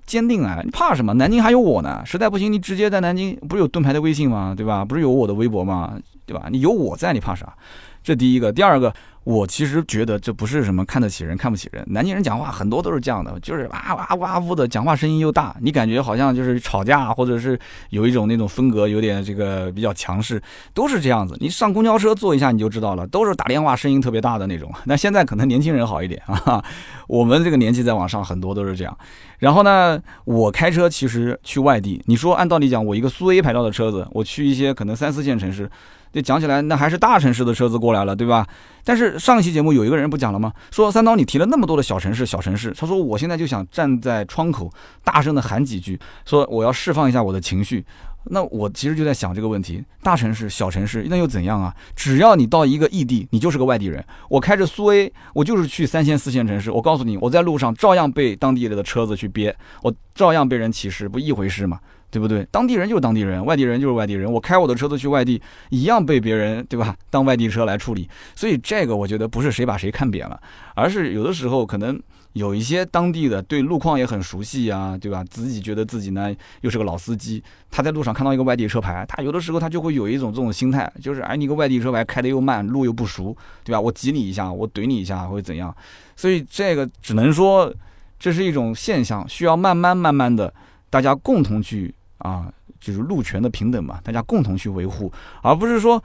[0.06, 1.14] 坚定啊，你怕什么？
[1.16, 4.54] 南京还有我呢，实在不行你直接在南京不是有盾牌的微信吗？
[4.58, 4.84] 对吧？
[4.84, 5.94] 不是有我的微博吗？
[6.26, 6.48] 对吧？
[6.52, 7.52] 你有我在，你怕啥？
[8.08, 8.94] 这第一个，第二个。
[9.26, 20.42] 我其实觉得这不是什么看得起人看不起人，南京人讲话很多都是这样的，就是哇哇哇呜的，讲话声音又大，你感觉好像就是吵架，或者是有一种那种风格，有点这个比较强势，
[20.74, 21.36] 都是这样子。
[21.42, 24.72] 你上公交车坐一下你就知道了，都是打电话声音特别大的那种。
[24.86, 26.64] 那现在可能年轻人好一点啊，
[27.10, 28.98] 我们这个年纪再往上很多都是这样。
[29.40, 35.70] 然后呢，我开车其实去外地，你说按道理讲，我一个苏 A 牌照的车子，我去一些可能三四线城市。
[36.12, 38.48] 这讲起来，那还是大城市的车子过来了，对吧？
[38.84, 40.52] 但是上一期节目有一个人不讲了吗？
[40.72, 42.74] 说三刀，你提了那么多的小城市，小城市。
[42.78, 44.72] 他说我现在就想站在窗口，
[45.04, 47.86] 大声的喊几句，说我要释放一下我的情绪。
[48.30, 51.74] 那我其实就在想这个问题：大城市、小城市，那又怎样啊？
[51.96, 54.04] 只要你到一个异地，你就是个外地人。
[54.30, 56.70] 我开着苏 A，我就是去三线、四线城市。
[56.70, 61.80] 我告诉你，我在路上照样被当地的车子去憋，我照样被人歧视，不一回事吗？
[62.10, 62.46] 对不对？
[62.52, 64.32] 当地人就是当地人，外地人就是外地人。
[64.32, 66.96] 我开我的车子去外地，一样被别人对吧？
[67.10, 68.10] 当外地车来处理。
[68.36, 70.40] 所以这个我觉得不是谁把谁看扁了，
[70.76, 72.00] 而是有的时候可能
[72.34, 75.24] 有一些当地的对路况也很熟悉啊，对吧？
[75.30, 83.82] 自己觉得自己呢又是个老司机，他在路上看到一个外地车牌，他有的时候他就会有一种这种心态，就是哎，你个外地车牌开的又慢，路又不熟，对吧？
[83.82, 85.76] 我挤你一下，我怼你一下，或者怎样？
[86.16, 87.74] 所以这个只能说
[88.18, 90.54] 这是一种现象，需要慢慢慢慢的
[90.90, 91.94] 大家共同去。
[92.18, 95.12] 啊，就是路权的平等嘛，大家共同去维护，
[95.42, 96.02] 而不是说，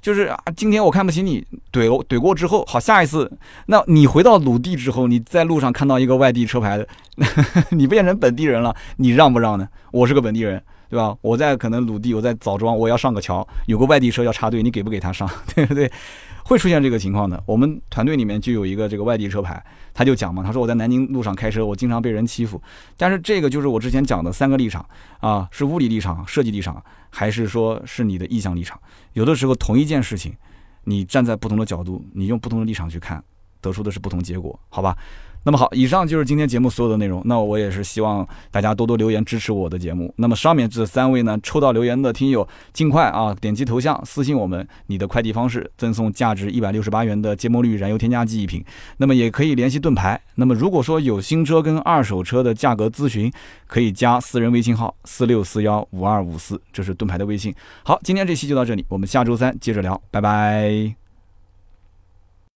[0.00, 3.30] 就是啊，今天我看不起你，怼怼过之后，好，下一次，
[3.66, 6.86] 那你回到鲁地之后，你在路上看到一个外地车牌的，
[7.70, 9.68] 你变成本地人了，你让不让呢？
[9.92, 11.14] 我是个本地人，对吧？
[11.20, 15.28] 我在可能鲁地，我在枣庄，我要上个桥，有个外地车要插队，你给不给他上？
[15.54, 15.90] 对不对？
[16.44, 17.42] 会出现这个情况的。
[17.46, 19.62] 我们团队里面就有一个这个外地车牌，
[19.92, 22.60] 他就讲嘛，他说我在南京路上开车，我经常被人欺负。
[22.96, 24.84] 但是这个就是我之前讲的三个立场
[25.20, 28.80] 啊，是物理立场、设计立场，还是说是你的意向立场？
[29.12, 30.34] 有的时候同一件事情，
[30.84, 33.22] 你站在不同的角度，你用不同的立场去看，
[33.60, 34.96] 得出的是不同结果，好吧？
[35.42, 37.22] 那么好，以上就是今天节目所有的内容。
[37.24, 40.12] 那我也是希望大家多多留言支持我的节目。
[40.16, 48.62] 那么上面这三位呢，抽到留言的听友，尽快啊点击头像私信我们你的快递方式，赠送价值一百六十八元的芥末绿燃油添加剂一瓶。
[48.98, 50.20] 那么也可以联系盾牌。
[50.34, 53.32] 那么如果说有新车跟二手车的价格咨询，
[53.66, 57.54] 可以加私人微信号四六四幺五二五四，这是盾牌的微信。
[57.82, 60.99] 好，今天这期就到这里，我们下周三接着聊，拜拜。